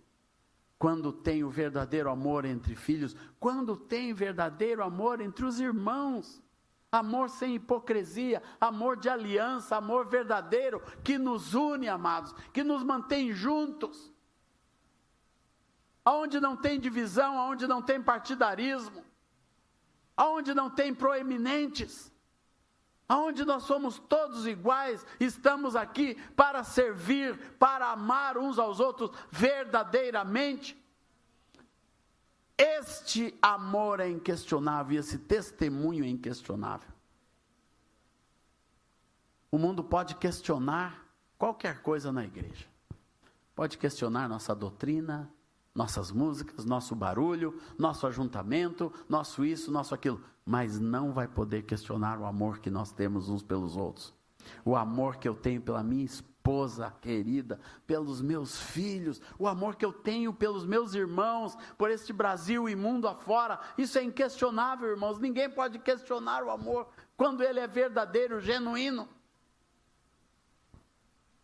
quando 0.80 1.12
tem 1.12 1.44
o 1.44 1.50
verdadeiro 1.50 2.10
amor 2.10 2.46
entre 2.46 2.74
filhos, 2.74 3.13
quando 3.38 3.76
tem 3.76 4.13
verdadeiro 4.13 4.82
amor 4.82 5.20
entre 5.20 5.44
os 5.44 5.60
irmãos, 5.60 6.42
amor 6.89 7.30
sem 7.30 7.56
hipocrisia, 7.56 8.42
amor 8.62 8.96
de 8.96 9.10
aliança, 9.10 9.76
amor 9.76 10.08
verdadeiro, 10.08 10.82
que 11.04 11.18
nos 11.18 11.54
une, 11.54 11.89
amados, 11.89 12.34
que 12.54 12.63
nos 12.63 12.82
mantém 12.82 13.34
juntos. 13.34 14.13
Aonde 16.06 16.39
não 16.39 16.56
tem 16.56 16.80
divisão, 16.80 17.38
aonde 17.38 17.68
não 17.68 17.82
tem 17.82 18.02
partidarismo, 18.02 19.04
aonde 20.15 20.54
não 20.54 20.70
tem 20.70 20.96
proeminentes, 20.96 22.09
aonde 23.10 23.43
nós 23.43 23.63
somos 23.63 23.98
todos 23.98 24.45
iguais, 24.45 25.04
estamos 25.19 25.76
aqui 25.76 26.13
para 26.36 26.63
servir, 26.63 27.36
para 27.58 27.91
amar 27.91 28.38
uns 28.38 28.60
aos 28.60 28.80
outros 28.80 29.10
verdadeiramente. 29.32 30.78
Este 32.56 33.36
amor 33.41 34.00
é 34.00 34.08
inquestionável 34.08 35.00
esse 35.00 35.17
testemunho 35.17 36.06
é 36.06 36.08
inquestionável. 36.08 36.89
O 39.52 39.58
mundo 39.58 39.84
pode 39.84 40.13
questionar 40.15 41.04
qualquer 41.36 41.82
coisa 41.82 42.12
na 42.12 42.24
igreja. 42.24 42.67
Pode 43.56 43.80
questionar 43.80 44.30
nossa 44.30 44.54
doutrina, 44.54 45.32
nossas 45.74 46.12
músicas, 46.12 46.65
nosso 46.65 46.93
barulho, 46.95 47.60
nosso 47.78 48.06
ajuntamento, 48.06 48.93
nosso 49.08 49.43
isso, 49.43 49.72
nosso 49.72 49.95
aquilo, 49.95 50.24
mas 50.50 50.80
não 50.80 51.12
vai 51.12 51.28
poder 51.28 51.62
questionar 51.62 52.18
o 52.18 52.26
amor 52.26 52.58
que 52.58 52.72
nós 52.72 52.92
temos 52.92 53.30
uns 53.30 53.44
pelos 53.44 53.78
outros. 53.78 54.12
O 54.66 54.76
amor 54.76 55.18
que 55.18 55.30
eu 55.30 55.36
tenho 55.36 55.62
pela 55.62 55.84
minha 55.84 56.04
esposa 56.04 56.92
querida, 57.02 57.60
pelos 57.86 58.20
meus 58.20 58.60
filhos, 58.60 59.22
o 59.38 59.48
amor 59.48 59.76
que 59.76 59.86
eu 59.86 59.94
tenho 59.94 60.34
pelos 60.34 60.66
meus 60.66 60.96
irmãos, 60.96 61.56
por 61.78 61.92
este 61.92 62.12
Brasil 62.12 62.68
e 62.68 62.76
mundo 62.76 63.08
afora, 63.08 63.60
isso 63.78 64.00
é 64.00 64.04
inquestionável, 64.04 64.90
irmãos. 64.90 65.20
Ninguém 65.20 65.48
pode 65.48 65.78
questionar 65.78 66.44
o 66.44 66.50
amor 66.50 66.88
quando 67.16 67.44
ele 67.44 67.60
é 67.60 67.68
verdadeiro, 67.68 68.42
genuíno 68.42 69.08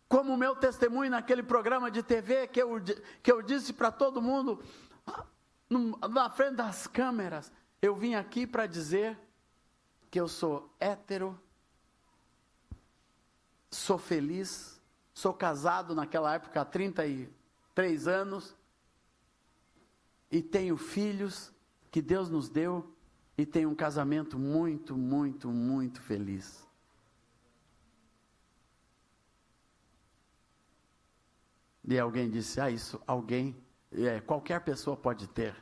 como 0.08 0.34
o 0.34 0.36
meu 0.36 0.56
testemunho 0.56 1.12
naquele 1.12 1.44
programa 1.44 1.92
de 1.92 2.02
TV 2.02 2.48
que 2.48 2.60
eu, 2.60 2.80
que 3.22 3.30
eu 3.30 3.40
disse 3.40 3.72
para 3.72 3.92
todo 3.92 4.22
mundo, 4.22 4.60
na 6.10 6.28
frente 6.30 6.56
das 6.56 6.86
câmeras, 6.88 7.52
eu 7.80 7.94
vim 7.94 8.14
aqui 8.14 8.46
para 8.46 8.66
dizer 8.66 9.18
que 10.10 10.20
eu 10.20 10.28
sou 10.28 10.74
hétero, 10.80 11.38
sou 13.70 13.98
feliz, 13.98 14.80
sou 15.12 15.34
casado 15.34 15.94
naquela 15.94 16.34
época 16.34 16.60
há 16.60 16.64
33 16.64 18.08
anos, 18.08 18.56
e 20.30 20.42
tenho 20.42 20.76
filhos 20.76 21.52
que 21.90 22.00
Deus 22.00 22.28
nos 22.28 22.48
deu, 22.48 22.94
e 23.38 23.44
tenho 23.44 23.70
um 23.70 23.74
casamento 23.74 24.38
muito, 24.38 24.96
muito, 24.96 25.48
muito 25.48 26.00
feliz. 26.00 26.66
E 31.86 31.98
alguém 31.98 32.28
disse: 32.28 32.60
Ah, 32.60 32.70
isso 32.70 33.00
alguém, 33.06 33.54
é, 33.92 34.20
qualquer 34.20 34.60
pessoa 34.64 34.96
pode 34.96 35.28
ter. 35.28 35.54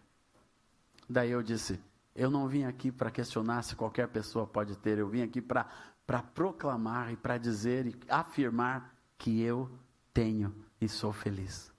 Daí 1.09 1.31
eu 1.31 1.42
disse: 1.42 1.79
Eu 2.14 2.31
não 2.31 2.46
vim 2.46 2.64
aqui 2.64 2.92
para 2.92 3.11
questionar 3.11 3.62
se 3.62 3.74
qualquer 3.74 4.09
pessoa 4.09 4.46
pode 4.46 4.77
ter, 4.77 4.98
eu 4.98 5.09
vim 5.09 5.22
aqui 5.22 5.42
para 5.42 6.22
proclamar 6.35 7.12
e 7.12 7.16
para 7.16 7.38
dizer 7.38 7.87
e 7.87 7.96
afirmar 8.09 8.94
que 9.18 9.42
eu 9.42 9.70
tenho 10.12 10.55
e 10.81 10.88
sou 10.88 11.12
feliz. 11.12 11.72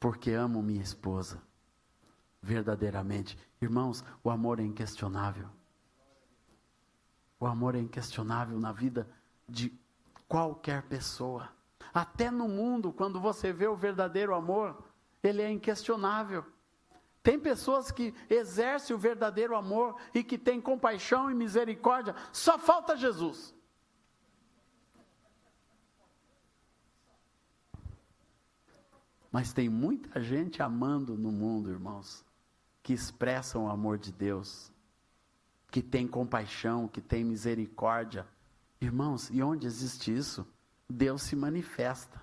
Porque 0.00 0.30
amo 0.30 0.62
minha 0.62 0.82
esposa, 0.82 1.40
verdadeiramente. 2.40 3.38
Irmãos, 3.60 4.02
o 4.24 4.30
amor 4.30 4.58
é 4.60 4.62
inquestionável. 4.62 5.48
O 7.38 7.46
amor 7.46 7.74
é 7.74 7.78
inquestionável 7.78 8.58
na 8.58 8.72
vida 8.72 9.06
de 9.48 9.72
qualquer 10.26 10.82
pessoa. 10.84 11.50
Até 11.92 12.30
no 12.30 12.48
mundo, 12.48 12.92
quando 12.92 13.20
você 13.20 13.52
vê 13.52 13.66
o 13.66 13.76
verdadeiro 13.76 14.34
amor, 14.34 14.82
ele 15.22 15.42
é 15.42 15.50
inquestionável. 15.50 16.44
Tem 17.22 17.38
pessoas 17.38 17.90
que 17.90 18.12
exercem 18.28 18.94
o 18.96 18.98
verdadeiro 18.98 19.54
amor 19.54 19.96
e 20.12 20.24
que 20.24 20.36
têm 20.36 20.60
compaixão 20.60 21.30
e 21.30 21.34
misericórdia, 21.34 22.14
só 22.32 22.58
falta 22.58 22.96
Jesus. 22.96 23.54
Mas 29.30 29.52
tem 29.52 29.68
muita 29.68 30.20
gente 30.20 30.62
amando 30.62 31.16
no 31.16 31.32
mundo, 31.32 31.70
irmãos, 31.70 32.24
que 32.82 32.92
expressam 32.92 33.64
o 33.64 33.70
amor 33.70 33.96
de 33.98 34.12
Deus, 34.12 34.70
que 35.70 35.80
tem 35.80 36.06
compaixão, 36.06 36.88
que 36.88 37.00
tem 37.00 37.24
misericórdia. 37.24 38.26
Irmãos, 38.80 39.30
e 39.30 39.42
onde 39.42 39.66
existe 39.66 40.14
isso? 40.14 40.46
Deus 40.90 41.22
se 41.22 41.36
manifesta. 41.36 42.20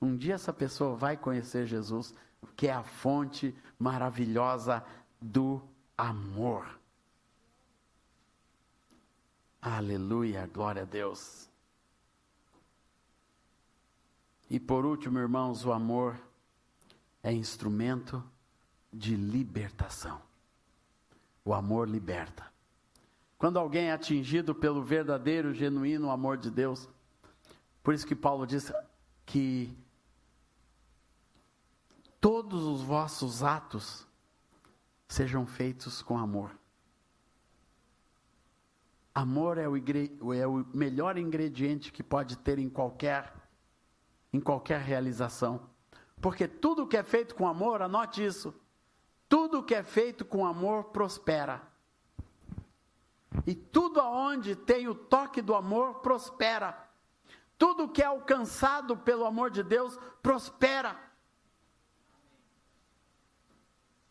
Um 0.00 0.16
dia 0.16 0.34
essa 0.34 0.52
pessoa 0.52 0.96
vai 0.96 1.16
conhecer 1.16 1.66
Jesus, 1.66 2.14
que 2.56 2.68
é 2.68 2.72
a 2.72 2.82
fonte 2.82 3.54
maravilhosa 3.78 4.84
do 5.20 5.62
amor. 5.96 6.78
Aleluia, 9.60 10.48
glória 10.52 10.82
a 10.82 10.84
Deus. 10.84 11.48
E 14.50 14.58
por 14.60 14.84
último, 14.84 15.18
irmãos, 15.18 15.64
o 15.64 15.72
amor 15.72 16.20
é 17.22 17.32
instrumento 17.32 18.22
de 18.92 19.14
libertação. 19.14 20.20
O 21.44 21.54
amor 21.54 21.88
liberta. 21.88 22.52
Quando 23.38 23.58
alguém 23.58 23.86
é 23.86 23.92
atingido 23.92 24.54
pelo 24.54 24.82
verdadeiro, 24.82 25.54
genuíno 25.54 26.10
amor 26.10 26.36
de 26.36 26.50
Deus, 26.50 26.88
por 27.82 27.94
isso 27.94 28.06
que 28.06 28.14
Paulo 28.14 28.46
diz 28.46 28.72
que 29.24 29.76
todos 32.22 32.62
os 32.62 32.82
vossos 32.82 33.42
atos 33.42 34.06
sejam 35.08 35.44
feitos 35.44 36.02
com 36.02 36.16
amor. 36.16 36.56
Amor 39.12 39.58
é 39.58 39.68
o, 39.68 40.32
é 40.32 40.46
o, 40.46 40.64
melhor 40.72 41.18
ingrediente 41.18 41.90
que 41.90 42.00
pode 42.00 42.38
ter 42.38 42.60
em 42.60 42.70
qualquer, 42.70 43.34
em 44.32 44.40
qualquer 44.40 44.80
realização. 44.80 45.68
Porque 46.20 46.46
tudo 46.46 46.86
que 46.86 46.96
é 46.96 47.02
feito 47.02 47.34
com 47.34 47.48
amor, 47.48 47.82
anote 47.82 48.24
isso, 48.24 48.54
tudo 49.28 49.64
que 49.64 49.74
é 49.74 49.82
feito 49.82 50.24
com 50.24 50.46
amor 50.46 50.84
prospera. 50.84 51.60
E 53.44 53.52
tudo 53.52 54.00
aonde 54.00 54.54
tem 54.54 54.86
o 54.86 54.94
toque 54.94 55.42
do 55.42 55.56
amor 55.56 55.96
prospera. 55.96 56.88
Tudo 57.58 57.88
que 57.88 58.00
é 58.00 58.06
alcançado 58.06 58.96
pelo 58.96 59.26
amor 59.26 59.50
de 59.50 59.64
Deus 59.64 59.98
prospera. 60.22 61.10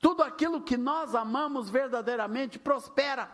Tudo 0.01 0.23
aquilo 0.23 0.61
que 0.61 0.75
nós 0.75 1.15
amamos 1.15 1.69
verdadeiramente 1.69 2.59
prospera. 2.59 3.31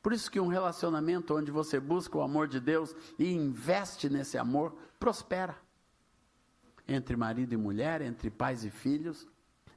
Por 0.00 0.12
isso 0.12 0.30
que 0.30 0.40
um 0.40 0.46
relacionamento 0.46 1.36
onde 1.36 1.50
você 1.50 1.78
busca 1.78 2.16
o 2.16 2.22
amor 2.22 2.48
de 2.48 2.60
Deus 2.60 2.94
e 3.18 3.30
investe 3.30 4.08
nesse 4.08 4.38
amor, 4.38 4.74
prospera. 4.98 5.58
Entre 6.86 7.16
marido 7.16 7.52
e 7.52 7.56
mulher, 7.56 8.00
entre 8.00 8.30
pais 8.30 8.64
e 8.64 8.70
filhos, 8.70 9.26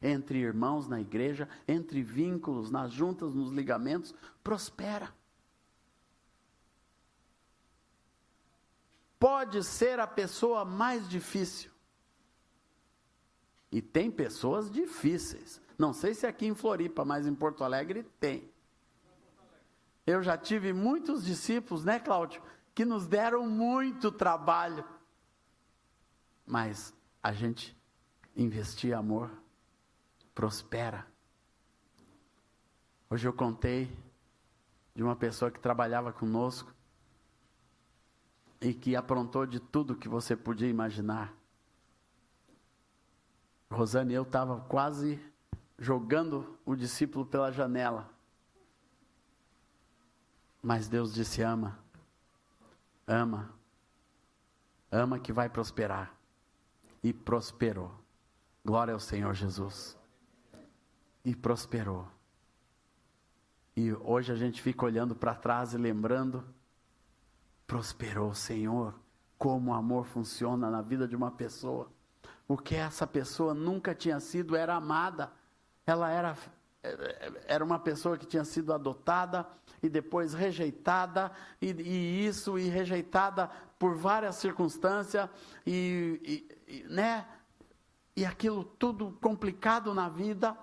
entre 0.02 0.38
irmãos 0.38 0.88
na 0.88 1.02
igreja, 1.02 1.50
entre 1.68 2.02
vínculos, 2.02 2.72
nas 2.72 2.94
juntas, 2.94 3.34
nos 3.34 3.52
ligamentos, 3.52 4.14
prospera. 4.44 5.12
pode 9.22 9.64
ser 9.64 10.00
a 10.00 10.08
pessoa 10.08 10.66
mais 10.66 11.08
difícil. 11.08 11.71
E 13.72 13.82
tem 13.82 14.12
pessoas 14.12 14.70
difíceis. 14.70 15.62
Não 15.78 15.94
sei 15.94 16.14
se 16.14 16.28
aqui 16.28 16.46
em 16.46 16.54
Floripa, 16.54 17.06
mas 17.06 17.26
em 17.26 17.34
Porto 17.34 17.64
Alegre 17.64 18.04
tem. 18.20 18.52
Eu 20.06 20.22
já 20.22 20.38
tive 20.38 20.74
muitos 20.74 21.24
discípulos, 21.24 21.86
né, 21.86 22.00
Cláudio, 22.00 22.42
que 22.76 22.84
nos 22.84 23.08
deram 23.08 23.48
muito 23.48 24.12
trabalho. 24.12 24.84
Mas 26.46 26.94
a 27.24 27.32
gente 27.32 27.78
investir 28.36 28.94
amor, 28.94 29.32
prospera. 30.36 31.06
Hoje 33.10 33.28
eu 33.28 33.34
contei 33.34 33.90
de 34.94 35.04
uma 35.04 35.16
pessoa 35.16 35.52
que 35.52 35.60
trabalhava 35.60 36.12
conosco 36.12 36.74
e 38.60 38.74
que 38.74 38.96
aprontou 38.96 39.46
de 39.46 39.60
tudo 39.60 39.96
que 39.96 40.08
você 40.08 40.36
podia 40.36 40.68
imaginar. 40.68 41.34
Rosane, 43.72 44.14
eu 44.14 44.24
estava 44.24 44.60
quase 44.62 45.20
jogando 45.80 46.60
o 46.66 46.76
discípulo 46.76 47.26
pela 47.26 47.52
janela. 47.52 48.10
Mas 50.62 50.90
Deus 50.90 51.14
disse: 51.14 51.42
ama, 51.42 51.80
ama, 53.08 53.50
ama 54.92 55.20
que 55.20 55.32
vai 55.32 55.50
prosperar. 55.50 56.14
E 57.02 57.12
prosperou. 57.14 57.92
Glória 58.64 58.94
ao 58.94 59.00
Senhor 59.00 59.34
Jesus. 59.34 59.98
E 61.26 61.36
prosperou. 61.36 62.08
E 63.76 63.92
hoje 63.94 64.32
a 64.32 64.36
gente 64.36 64.62
fica 64.62 64.86
olhando 64.86 65.16
para 65.16 65.34
trás 65.34 65.74
e 65.74 65.78
lembrando 65.78 66.44
prosperou, 67.66 68.34
Senhor. 68.36 68.94
Como 69.38 69.72
o 69.72 69.74
amor 69.74 70.06
funciona 70.06 70.70
na 70.70 70.82
vida 70.82 71.08
de 71.08 71.16
uma 71.16 71.32
pessoa. 71.32 71.90
O 72.48 72.58
que 72.58 72.76
essa 72.76 73.08
pessoa 73.08 73.54
nunca 73.54 73.96
tinha 73.96 74.20
sido 74.20 74.56
era 74.56 74.76
amada. 74.76 75.32
Ela 75.86 76.10
era 76.10 76.36
era 77.46 77.64
uma 77.64 77.78
pessoa 77.78 78.18
que 78.18 78.26
tinha 78.26 78.44
sido 78.44 78.74
adotada 78.74 79.48
e 79.84 79.90
depois 79.90 80.34
rejeitada, 80.34 81.32
e, 81.62 81.68
e 81.72 82.26
isso, 82.26 82.58
e 82.58 82.68
rejeitada 82.68 83.48
por 83.78 83.96
várias 83.96 84.36
circunstâncias, 84.36 85.30
e, 85.66 86.48
e, 86.68 86.76
e, 86.76 86.84
né? 86.84 87.28
E 88.16 88.26
aquilo 88.26 88.64
tudo 88.64 89.12
complicado 89.22 89.94
na 89.94 90.10
vida. 90.10 90.58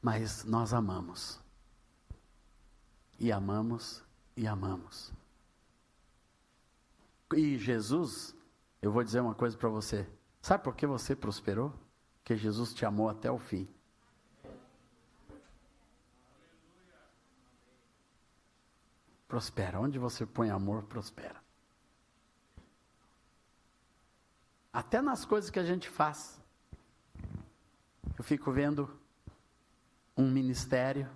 Mas 0.00 0.44
nós 0.44 0.74
amamos. 0.74 1.40
E 3.18 3.30
amamos 3.30 4.02
e 4.36 4.46
amamos. 4.46 5.12
E 7.34 7.56
Jesus, 7.58 8.34
eu 8.80 8.90
vou 8.92 9.02
dizer 9.02 9.20
uma 9.20 9.34
coisa 9.34 9.56
para 9.56 9.68
você. 9.68 10.08
Sabe 10.40 10.64
por 10.64 10.74
que 10.74 10.86
você 10.86 11.14
prosperou? 11.14 11.72
Porque 12.16 12.36
Jesus 12.36 12.74
te 12.74 12.84
amou 12.84 13.08
até 13.08 13.30
o 13.30 13.38
fim. 13.38 13.68
Prospera. 19.26 19.80
Onde 19.80 19.98
você 19.98 20.26
põe 20.26 20.50
amor, 20.50 20.82
prospera. 20.84 21.42
Até 24.72 25.00
nas 25.00 25.24
coisas 25.24 25.50
que 25.50 25.58
a 25.58 25.64
gente 25.64 25.88
faz. 25.88 26.40
Eu 28.18 28.24
fico 28.24 28.50
vendo 28.52 29.00
um 30.16 30.30
ministério. 30.30 31.10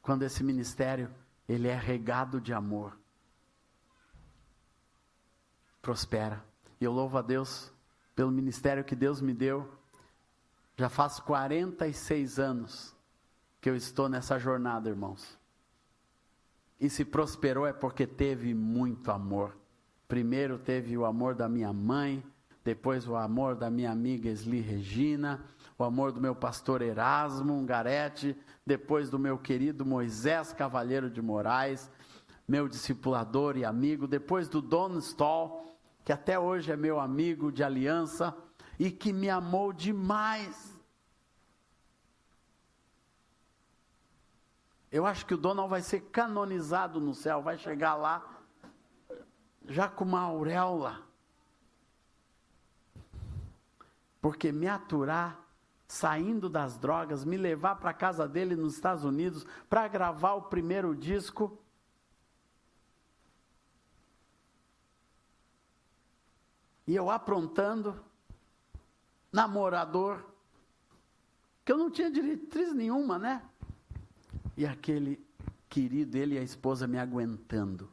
Quando 0.00 0.22
esse 0.22 0.42
ministério 0.42 1.12
ele 1.48 1.68
é 1.68 1.76
regado 1.76 2.40
de 2.40 2.52
amor, 2.52 2.98
prospera. 5.82 6.42
E 6.80 6.84
eu 6.84 6.92
louvo 6.92 7.18
a 7.18 7.22
Deus 7.22 7.70
pelo 8.14 8.30
ministério 8.30 8.84
que 8.84 8.94
Deus 8.94 9.20
me 9.20 9.34
deu. 9.34 9.68
Já 10.76 10.88
faz 10.88 11.20
46 11.20 12.38
anos 12.38 12.94
que 13.60 13.68
eu 13.68 13.76
estou 13.76 14.08
nessa 14.08 14.38
jornada, 14.38 14.88
irmãos. 14.88 15.38
E 16.80 16.88
se 16.88 17.04
prosperou 17.04 17.66
é 17.66 17.72
porque 17.72 18.06
teve 18.06 18.54
muito 18.54 19.10
amor. 19.10 19.56
Primeiro 20.08 20.58
teve 20.58 20.96
o 20.96 21.04
amor 21.04 21.34
da 21.34 21.48
minha 21.48 21.72
mãe, 21.72 22.24
depois 22.64 23.06
o 23.08 23.16
amor 23.16 23.54
da 23.54 23.70
minha 23.70 23.90
amiga 23.90 24.28
Esli 24.28 24.60
Regina, 24.60 25.44
o 25.78 25.84
amor 25.84 26.12
do 26.12 26.20
meu 26.20 26.34
pastor 26.34 26.82
Erasmo 26.82 27.54
Ungarete, 27.54 28.36
depois 28.66 29.10
do 29.10 29.18
meu 29.18 29.38
querido 29.38 29.86
Moisés 29.86 30.52
Cavalheiro 30.52 31.08
de 31.10 31.22
Moraes, 31.22 31.90
meu 32.46 32.68
discipulador 32.68 33.56
e 33.56 33.64
amigo, 33.64 34.06
depois 34.06 34.48
do 34.48 34.60
Don 34.60 34.98
Stoll, 34.98 35.71
que 36.04 36.12
até 36.12 36.38
hoje 36.38 36.72
é 36.72 36.76
meu 36.76 36.98
amigo 36.98 37.52
de 37.52 37.62
aliança 37.62 38.36
e 38.78 38.90
que 38.90 39.12
me 39.12 39.30
amou 39.30 39.72
demais. 39.72 40.78
Eu 44.90 45.06
acho 45.06 45.24
que 45.24 45.34
o 45.34 45.38
Donald 45.38 45.70
vai 45.70 45.80
ser 45.80 46.00
canonizado 46.10 47.00
no 47.00 47.14
céu, 47.14 47.40
vai 47.40 47.56
chegar 47.56 47.94
lá 47.94 48.42
já 49.66 49.88
com 49.88 50.04
uma 50.04 50.20
auréola. 50.20 51.02
Porque 54.20 54.52
me 54.52 54.68
aturar 54.68 55.40
saindo 55.88 56.48
das 56.48 56.78
drogas, 56.78 57.24
me 57.24 57.36
levar 57.36 57.76
para 57.76 57.90
a 57.90 57.94
casa 57.94 58.26
dele 58.26 58.56
nos 58.56 58.74
Estados 58.74 59.04
Unidos 59.04 59.46
para 59.68 59.86
gravar 59.88 60.32
o 60.32 60.42
primeiro 60.42 60.96
disco, 60.96 61.58
E 66.86 66.94
eu 66.94 67.10
aprontando, 67.10 68.02
namorador, 69.32 70.24
que 71.64 71.72
eu 71.72 71.78
não 71.78 71.90
tinha 71.90 72.10
diretriz 72.10 72.72
nenhuma, 72.74 73.18
né? 73.18 73.42
E 74.56 74.66
aquele 74.66 75.24
querido, 75.68 76.16
ele 76.16 76.34
e 76.34 76.38
a 76.38 76.42
esposa 76.42 76.86
me 76.86 76.98
aguentando, 76.98 77.90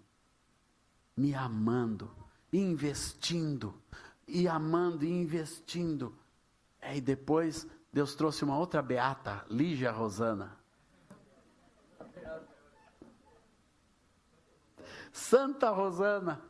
me 1.15 1.33
amando, 1.35 2.11
investindo, 2.51 3.79
e 4.27 4.47
amando 4.47 5.05
e 5.05 5.09
investindo. 5.09 6.15
E 6.81 6.99
depois 6.99 7.67
Deus 7.93 8.15
trouxe 8.15 8.43
uma 8.43 8.57
outra 8.57 8.81
beata, 8.81 9.45
Lígia 9.49 9.91
Rosana. 9.91 10.57
Santa 15.11 15.69
Rosana 15.69 16.48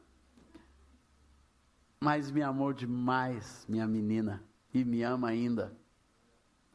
mas 2.00 2.32
me 2.32 2.42
amou 2.42 2.72
demais, 2.72 3.66
minha 3.68 3.86
menina, 3.86 4.42
e 4.74 4.86
me 4.86 5.04
ama 5.04 5.28
ainda. 5.28 5.76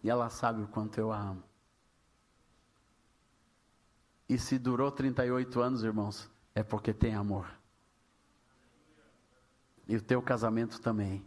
E 0.02 0.10
ela 0.10 0.28
sabe 0.28 0.62
o 0.62 0.68
quanto 0.68 0.98
eu 0.98 1.10
a 1.10 1.18
amo. 1.18 1.42
E 4.28 4.38
se 4.38 4.58
durou 4.58 4.90
38 4.90 5.60
anos, 5.60 5.82
irmãos, 5.82 6.30
é 6.54 6.62
porque 6.62 6.92
tem 6.92 7.14
amor. 7.14 7.50
E 9.88 9.96
o 9.96 10.02
teu 10.02 10.20
casamento 10.20 10.80
também. 10.80 11.24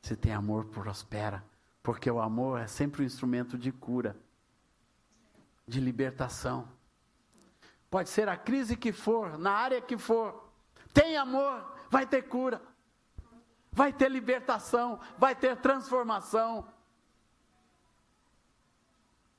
Se 0.00 0.16
tem 0.16 0.32
amor, 0.32 0.66
prospera. 0.66 1.44
Porque 1.82 2.10
o 2.10 2.20
amor 2.20 2.60
é 2.60 2.66
sempre 2.66 3.02
um 3.02 3.06
instrumento 3.06 3.58
de 3.58 3.72
cura, 3.72 4.16
de 5.66 5.80
libertação. 5.80 6.68
Pode 7.90 8.08
ser 8.08 8.28
a 8.28 8.36
crise 8.36 8.76
que 8.76 8.92
for, 8.92 9.38
na 9.38 9.52
área 9.52 9.80
que 9.80 9.96
for. 9.96 10.52
Tem 10.92 11.16
amor, 11.16 11.76
vai 11.90 12.06
ter 12.06 12.22
cura 12.22 12.60
vai 13.72 13.92
ter 13.92 14.10
libertação, 14.10 15.00
vai 15.16 15.34
ter 15.34 15.56
transformação. 15.56 16.70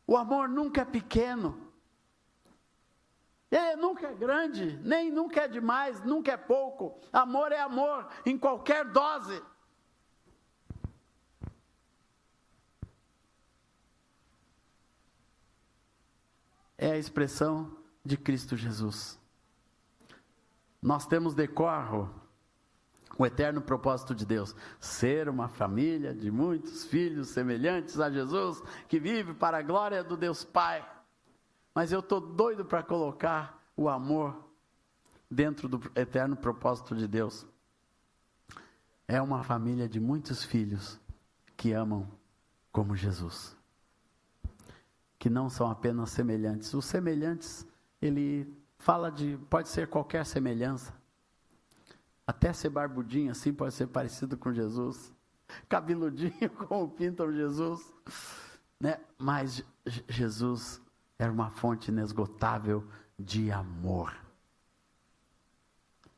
O 0.07 0.17
amor 0.17 0.49
nunca 0.49 0.81
é 0.81 0.85
pequeno. 0.85 1.71
Ele 3.51 3.75
nunca 3.75 4.07
é 4.07 4.13
grande, 4.13 4.77
nem 4.77 5.11
nunca 5.11 5.41
é 5.41 5.47
demais, 5.47 6.03
nunca 6.03 6.31
é 6.31 6.37
pouco. 6.37 6.99
Amor 7.11 7.51
é 7.51 7.59
amor 7.59 8.09
em 8.25 8.37
qualquer 8.37 8.83
dose. 8.85 9.43
É 16.75 16.91
a 16.91 16.97
expressão 16.97 17.77
de 18.03 18.17
Cristo 18.17 18.57
Jesus. 18.57 19.19
Nós 20.81 21.05
temos 21.05 21.35
decorro 21.35 22.22
o 23.17 23.25
eterno 23.25 23.61
propósito 23.61 24.15
de 24.15 24.25
Deus, 24.25 24.55
ser 24.79 25.29
uma 25.29 25.47
família 25.47 26.13
de 26.13 26.31
muitos 26.31 26.85
filhos 26.85 27.29
semelhantes 27.29 27.99
a 27.99 28.09
Jesus, 28.09 28.61
que 28.87 28.99
vive 28.99 29.33
para 29.33 29.57
a 29.57 29.61
glória 29.61 30.03
do 30.03 30.17
Deus 30.17 30.43
Pai. 30.43 30.87
Mas 31.75 31.91
eu 31.91 31.99
estou 31.99 32.19
doido 32.19 32.65
para 32.65 32.83
colocar 32.83 33.61
o 33.75 33.87
amor 33.87 34.35
dentro 35.29 35.67
do 35.67 35.79
eterno 35.95 36.35
propósito 36.35 36.95
de 36.95 37.07
Deus. 37.07 37.45
É 39.07 39.21
uma 39.21 39.43
família 39.43 39.87
de 39.87 39.99
muitos 39.99 40.43
filhos 40.43 40.99
que 41.55 41.71
amam 41.71 42.07
como 42.71 42.95
Jesus. 42.95 43.55
Que 45.19 45.29
não 45.29 45.49
são 45.49 45.69
apenas 45.69 46.09
semelhantes. 46.09 46.73
Os 46.73 46.85
semelhantes, 46.85 47.65
ele 48.01 48.51
fala 48.77 49.11
de, 49.11 49.37
pode 49.49 49.69
ser 49.69 49.87
qualquer 49.87 50.25
semelhança 50.25 50.93
até 52.25 52.53
ser 52.53 52.69
barbudinho 52.69 53.31
assim 53.31 53.53
pode 53.53 53.73
ser 53.73 53.87
parecido 53.87 54.37
com 54.37 54.53
Jesus. 54.53 55.13
Cabeludinho 55.67 56.49
como 56.67 56.89
pintam 56.89 57.31
Jesus. 57.31 57.93
Né? 58.79 58.99
Mas 59.17 59.63
Jesus 60.07 60.81
era 61.19 61.31
uma 61.31 61.49
fonte 61.49 61.91
inesgotável 61.91 62.87
de 63.19 63.51
amor. 63.51 64.15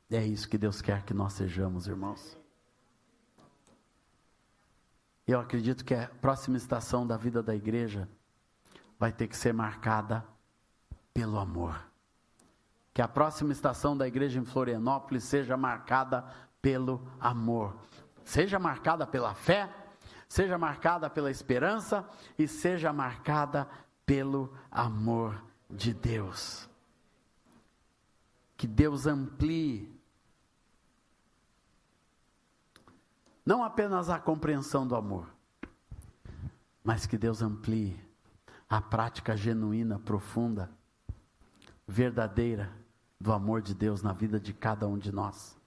É 0.10 0.24
isso 0.24 0.48
que 0.48 0.58
Deus 0.58 0.82
quer 0.82 1.04
que 1.04 1.14
nós 1.14 1.34
sejamos, 1.34 1.88
irmãos. 1.88 2.38
Eu 5.28 5.40
acredito 5.40 5.84
que 5.84 5.96
a 5.96 6.08
próxima 6.08 6.56
estação 6.56 7.06
da 7.06 7.18
vida 7.18 7.42
da 7.42 7.56
igreja 7.56 8.08
vai 9.00 9.12
ter 9.12 9.28
que 9.28 9.36
ser 9.36 9.54
marcada 9.54 10.24
pelo 11.12 11.40
amor 11.40 11.95
que 12.96 13.02
a 13.02 13.10
próxima 13.10 13.52
estação 13.52 13.96
da 13.96 14.08
igreja 14.08 14.40
em 14.40 14.46
Florianópolis 14.46 15.26
seja 15.26 15.58
marcada 15.58 16.26
pelo 16.62 17.06
amor, 17.20 17.76
seja 18.24 18.58
marcada 18.58 19.06
pela 19.06 19.34
fé, 19.34 19.70
seja 20.30 20.58
marcada 20.58 21.10
pela 21.10 21.30
esperança 21.30 22.08
e 22.40 22.48
seja 22.48 22.94
marcada 22.94 23.68
pelo 24.06 24.58
amor 24.72 25.44
de 25.70 25.94
Deus. 25.94 26.70
Que 28.56 28.66
Deus 28.66 29.06
amplie 29.06 29.94
não 33.46 33.62
apenas 33.62 34.10
a 34.10 34.18
compreensão 34.18 34.88
do 34.88 34.96
amor, 34.96 35.28
mas 36.82 37.06
que 37.06 37.18
Deus 37.18 37.42
amplie 37.42 38.00
a 38.70 38.80
prática 38.80 39.36
genuína, 39.36 40.00
profunda, 40.00 40.72
verdadeira 41.86 42.85
do 43.20 43.32
amor 43.32 43.62
de 43.62 43.74
Deus 43.74 44.02
na 44.02 44.14
vida 44.14 44.40
de 44.40 44.54
cada 44.54 44.88
um 44.88 44.98
de 44.98 45.12
nós. 45.12 45.58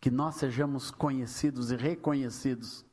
que 0.00 0.10
nós 0.10 0.36
sejamos 0.36 0.90
conhecidos 0.90 1.70
e 1.70 1.76
reconhecidos, 1.76 2.84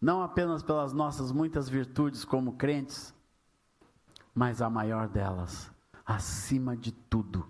não 0.00 0.22
apenas 0.22 0.62
pelas 0.62 0.92
nossas 0.92 1.30
muitas 1.30 1.68
virtudes 1.68 2.24
como 2.24 2.54
crentes, 2.54 3.14
mas 4.34 4.60
a 4.60 4.68
maior 4.68 5.06
delas, 5.08 5.70
acima 6.04 6.76
de 6.76 6.90
tudo, 6.90 7.46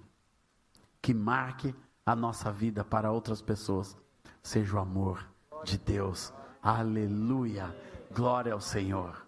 que 1.00 1.14
marque 1.14 1.74
a 2.04 2.14
nossa 2.14 2.52
vida 2.52 2.84
para 2.84 3.10
outras 3.10 3.40
pessoas, 3.40 3.96
seja 4.42 4.76
o 4.76 4.78
amor 4.78 5.26
de 5.64 5.78
Deus. 5.78 6.32
Aleluia! 6.62 7.74
Glória 8.14 8.52
ao 8.52 8.60
Senhor. 8.60 9.26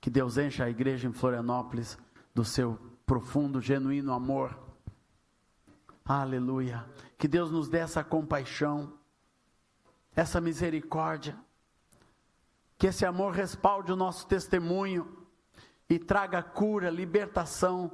Que 0.00 0.10
Deus 0.10 0.36
encha 0.36 0.64
a 0.64 0.70
igreja 0.70 1.08
em 1.08 1.12
Florianópolis 1.12 1.98
do 2.34 2.44
seu 2.44 2.78
profundo, 3.08 3.58
genuíno 3.58 4.12
amor. 4.12 4.56
Aleluia. 6.04 6.86
Que 7.16 7.26
Deus 7.26 7.50
nos 7.50 7.68
dê 7.68 7.78
essa 7.78 8.04
compaixão, 8.04 8.92
essa 10.14 10.40
misericórdia. 10.40 11.36
Que 12.76 12.88
esse 12.88 13.06
amor 13.06 13.32
respalde 13.32 13.90
o 13.90 13.96
nosso 13.96 14.26
testemunho 14.26 15.26
e 15.88 15.98
traga 15.98 16.42
cura, 16.42 16.90
libertação, 16.90 17.90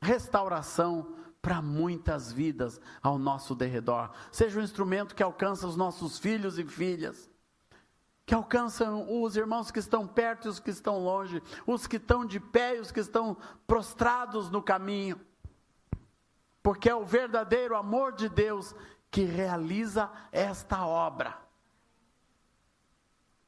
restauração 0.00 1.14
para 1.40 1.62
muitas 1.62 2.32
vidas 2.32 2.80
ao 3.00 3.18
nosso 3.18 3.54
derredor. 3.54 4.10
Seja 4.32 4.58
um 4.58 4.62
instrumento 4.62 5.14
que 5.14 5.22
alcança 5.22 5.68
os 5.68 5.76
nossos 5.76 6.18
filhos 6.18 6.58
e 6.58 6.64
filhas 6.64 7.31
que 8.32 8.34
alcançam 8.34 9.22
os 9.22 9.36
irmãos 9.36 9.70
que 9.70 9.78
estão 9.78 10.06
perto 10.06 10.46
e 10.46 10.48
os 10.48 10.58
que 10.58 10.70
estão 10.70 10.98
longe, 10.98 11.42
os 11.66 11.86
que 11.86 11.96
estão 11.96 12.24
de 12.24 12.40
pé 12.40 12.78
e 12.78 12.80
os 12.80 12.90
que 12.90 13.00
estão 13.00 13.36
prostrados 13.66 14.50
no 14.50 14.62
caminho. 14.62 15.20
Porque 16.62 16.88
é 16.88 16.94
o 16.94 17.04
verdadeiro 17.04 17.76
amor 17.76 18.14
de 18.14 18.30
Deus 18.30 18.74
que 19.10 19.22
realiza 19.22 20.10
esta 20.32 20.86
obra. 20.86 21.36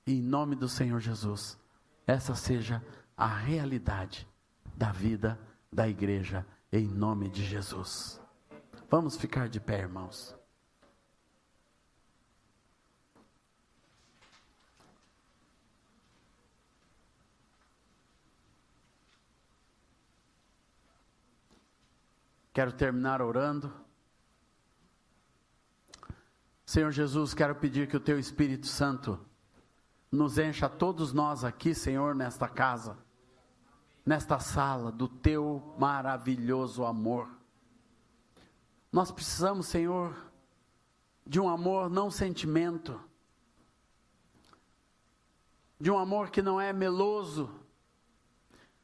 em 0.07 0.21
nome 0.21 0.55
do 0.55 0.69
Senhor 0.69 1.01
Jesus, 1.01 1.59
essa 2.07 2.35
seja 2.35 2.85
a 3.17 3.27
realidade 3.27 4.29
da 4.77 4.93
vida 4.93 5.41
da 5.73 5.89
igreja, 5.89 6.47
em 6.71 6.87
nome 6.87 7.31
de 7.31 7.43
Jesus. 7.43 8.21
Vamos 8.91 9.17
ficar 9.17 9.49
de 9.49 9.59
pé, 9.59 9.79
irmãos. 9.79 10.37
Quero 22.55 22.73
terminar 22.73 23.21
orando. 23.21 23.75
Senhor 26.65 26.93
Jesus, 26.93 27.35
quero 27.35 27.57
pedir 27.57 27.89
que 27.89 27.97
o 27.97 28.01
Teu 28.01 28.17
Espírito 28.17 28.69
Santo 28.69 29.19
nos 30.11 30.39
encha 30.39 30.69
todos 30.69 31.13
nós 31.13 31.43
aqui, 31.43 31.75
Senhor, 31.75 32.15
nesta 32.15 32.47
casa, 32.47 32.97
nesta 34.07 34.39
sala, 34.39 34.93
do 34.93 35.09
Teu 35.09 35.75
maravilhoso 35.81 36.85
amor. 36.85 37.29
Nós 38.93 39.11
precisamos, 39.11 39.67
Senhor, 39.67 40.15
de 41.27 41.41
um 41.41 41.49
amor 41.49 41.91
não 41.91 42.09
sentimento, 42.09 43.03
de 45.81 45.91
um 45.91 45.99
amor 45.99 46.31
que 46.31 46.41
não 46.41 46.61
é 46.61 46.73
meloso, 46.73 47.51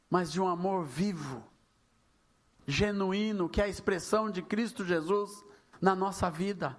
mas 0.09 0.29
de 0.29 0.41
um 0.41 0.47
amor 0.49 0.83
vivo 0.83 1.49
genuíno, 2.67 3.49
que 3.49 3.61
é 3.61 3.65
a 3.65 3.69
expressão 3.69 4.29
de 4.29 4.41
Cristo 4.41 4.85
Jesus 4.85 5.43
na 5.81 5.95
nossa 5.95 6.29
vida. 6.29 6.77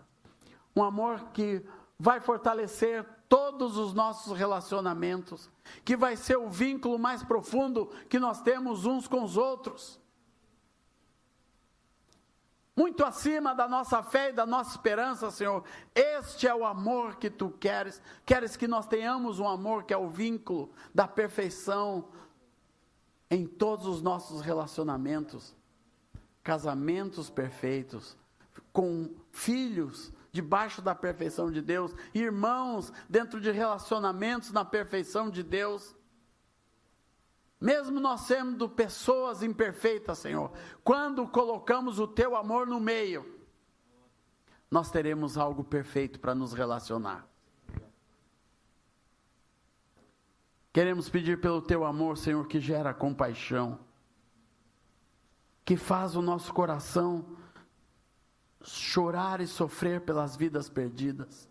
Um 0.74 0.83
amor 0.83 1.30
que 1.33 1.64
vai 1.99 2.20
fortalecer 2.20 3.07
todos 3.28 3.76
os 3.76 3.93
nossos 3.95 4.37
relacionamentos, 4.37 5.51
que 5.85 5.97
vai 5.97 6.16
ser 6.16 6.37
o 6.37 6.51
vínculo 6.51 6.99
mais 6.99 7.22
profundo 7.22 7.87
que 8.09 8.18
nós 8.18 8.41
temos 8.43 8.87
uns 8.87 9.07
com 9.07 9.22
os 9.22 9.37
outros. 9.37 10.01
Muito 12.74 13.05
acima 13.05 13.55
da 13.55 13.68
nossa 13.68 14.03
fé 14.03 14.30
e 14.30 14.33
da 14.33 14.47
nossa 14.47 14.70
esperança, 14.70 15.30
Senhor. 15.30 15.62
Este 15.95 16.49
é 16.49 16.55
o 16.55 16.64
amor 16.64 17.16
que 17.16 17.28
tu 17.28 17.51
queres. 17.51 18.01
Queres 18.24 18.57
que 18.57 18.66
nós 18.66 18.87
tenhamos 18.87 19.39
um 19.39 19.47
amor 19.47 19.85
que 19.85 19.93
é 19.93 19.97
o 19.97 20.09
vínculo 20.09 20.72
da 20.95 21.07
perfeição 21.07 22.09
em 23.30 23.47
todos 23.47 23.87
os 23.87 24.01
nossos 24.01 24.41
relacionamentos 24.41 25.55
casamentos 26.43 27.30
perfeitos, 27.30 28.16
com 28.72 29.14
filhos 29.30 30.12
debaixo 30.30 30.80
da 30.80 30.95
perfeição 30.95 31.51
de 31.51 31.61
Deus, 31.61 31.95
irmãos 32.14 32.93
dentro 33.09 33.40
de 33.40 33.51
relacionamentos 33.51 34.51
na 34.51 34.64
perfeição 34.64 35.30
de 35.30 35.43
Deus. 35.43 35.95
Mesmo 37.61 38.01
nós 38.01 38.22
sendo 38.22 38.68
pessoas 38.68 39.43
imperfeitas, 39.43 40.18
Senhor, 40.18 40.51
quando 40.82 41.28
colocamos 41.28 42.01
o 42.01 42.09
teu 42.09 42.34
amor 42.34 42.66
no 42.66 42.80
meio, 42.80 43.40
nós 44.70 44.90
teremos 44.90 45.36
algo 45.36 45.62
perfeito 45.62 46.18
para 46.18 46.34
nos 46.34 46.55
relacionar. 46.55 47.28
Queremos 50.72 51.11
pedir 51.11 51.38
pelo 51.38 51.61
teu 51.61 51.84
amor, 51.84 52.16
Senhor, 52.16 52.49
que 52.49 52.59
gera 52.59 52.95
compaixão 52.95 53.78
que 55.73 55.77
faz 55.79 56.14
o 56.14 56.20
nosso 56.20 56.53
coração 56.53 57.25
chorar 58.62 59.41
e 59.41 59.47
sofrer 59.47 60.03
pelas 60.03 60.37
vidas 60.37 60.68
perdidas, 60.68 61.49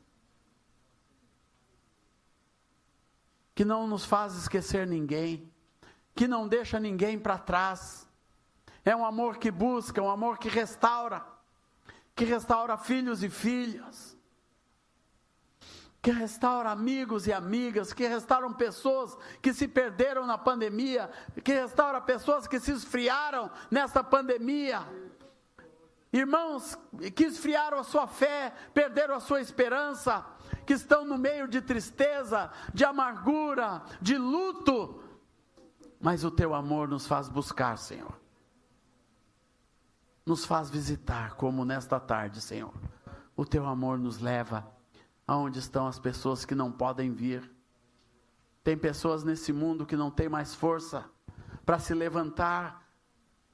que 3.55 3.65
não 3.65 3.87
nos 3.87 4.05
faz 4.05 4.35
esquecer 4.35 4.85
ninguém, 4.85 5.51
que 6.13 6.27
não 6.27 6.47
deixa 6.47 6.79
ninguém 6.79 7.17
para 7.17 7.39
trás. 7.39 8.07
É 8.85 8.95
um 8.95 9.03
amor 9.03 9.37
que 9.39 9.49
busca, 9.49 10.03
um 10.03 10.11
amor 10.11 10.37
que 10.37 10.49
restaura, 10.49 11.25
que 12.15 12.23
restaura 12.23 12.77
filhos 12.77 13.23
e 13.23 13.29
filhas 13.29 14.10
que 16.01 16.09
restaura 16.09 16.71
amigos 16.71 17.27
e 17.27 17.33
amigas, 17.33 17.93
que 17.93 18.07
restauram 18.07 18.51
pessoas 18.51 19.15
que 19.41 19.53
se 19.53 19.67
perderam 19.67 20.25
na 20.25 20.37
pandemia, 20.37 21.11
que 21.43 21.53
restaura 21.53 22.01
pessoas 22.01 22.47
que 22.47 22.59
se 22.59 22.71
esfriaram 22.71 23.51
nessa 23.69 24.03
pandemia. 24.03 24.81
Irmãos 26.11 26.77
que 27.15 27.25
esfriaram 27.25 27.77
a 27.77 27.83
sua 27.83 28.07
fé, 28.07 28.51
perderam 28.73 29.15
a 29.15 29.19
sua 29.19 29.41
esperança, 29.41 30.25
que 30.65 30.73
estão 30.73 31.05
no 31.05 31.17
meio 31.17 31.47
de 31.47 31.61
tristeza, 31.61 32.51
de 32.73 32.83
amargura, 32.83 33.83
de 34.01 34.17
luto, 34.17 35.03
mas 36.01 36.23
o 36.23 36.31
teu 36.31 36.55
amor 36.55 36.87
nos 36.87 37.05
faz 37.05 37.29
buscar, 37.29 37.77
Senhor. 37.77 38.19
Nos 40.25 40.45
faz 40.45 40.69
visitar, 40.69 41.35
como 41.35 41.63
nesta 41.63 41.99
tarde, 41.99 42.41
Senhor. 42.41 42.73
O 43.35 43.45
teu 43.45 43.67
amor 43.67 43.99
nos 43.99 44.19
leva 44.19 44.80
aonde 45.31 45.59
estão 45.59 45.87
as 45.87 45.97
pessoas 45.97 46.43
que 46.43 46.53
não 46.53 46.69
podem 46.69 47.09
vir. 47.13 47.49
Tem 48.61 48.77
pessoas 48.77 49.23
nesse 49.23 49.53
mundo 49.53 49.85
que 49.85 49.95
não 49.95 50.11
têm 50.11 50.27
mais 50.27 50.53
força 50.53 51.09
para 51.65 51.79
se 51.79 51.93
levantar, 51.93 52.85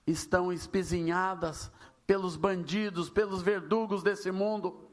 estão 0.07 0.51
espizinhadas 0.51 1.71
pelos 2.07 2.35
bandidos, 2.35 3.11
pelos 3.11 3.43
verdugos 3.43 4.01
desse 4.01 4.31
mundo. 4.31 4.89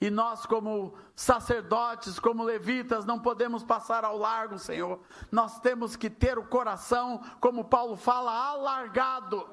E 0.00 0.10
nós, 0.10 0.44
como 0.46 0.94
sacerdotes, 1.14 2.18
como 2.18 2.42
levitas, 2.42 3.04
não 3.04 3.20
podemos 3.20 3.62
passar 3.62 4.04
ao 4.04 4.18
largo, 4.18 4.58
Senhor. 4.58 4.98
Nós 5.30 5.60
temos 5.60 5.94
que 5.94 6.10
ter 6.10 6.40
o 6.40 6.44
coração, 6.44 7.22
como 7.40 7.66
Paulo 7.66 7.94
fala, 7.94 8.32
alargado. 8.32 9.48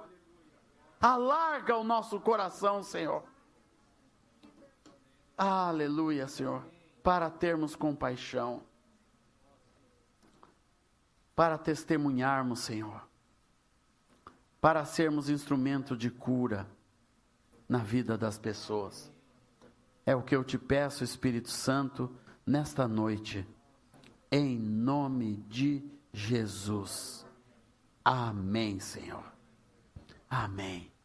Alarga 1.00 1.78
o 1.78 1.84
nosso 1.84 2.20
coração, 2.20 2.82
Senhor 2.82 3.24
Aleluia, 5.38 6.28
Senhor. 6.28 6.66
Para 7.04 7.30
termos 7.30 7.76
compaixão. 7.76 8.64
Para 11.36 11.58
testemunharmos, 11.58 12.60
Senhor. 12.62 13.08
Para 14.60 14.84
sermos 14.84 15.30
instrumento 15.30 15.96
de 15.96 16.10
cura 16.10 16.68
na 17.70 17.80
vida 17.80 18.18
das 18.18 18.40
pessoas. 18.40 19.12
É 20.04 20.16
o 20.16 20.24
que 20.24 20.36
eu 20.36 20.44
te 20.44 20.58
peço, 20.58 21.04
Espírito 21.04 21.50
Santo, 21.50 22.10
nesta 22.46 22.88
noite. 22.88 23.48
Em 24.32 24.58
nome 24.58 25.38
de 25.48 25.88
Jesus. 26.12 27.26
Amém, 28.04 28.80
Senhor. 28.80 29.32
Amém. 30.30 30.97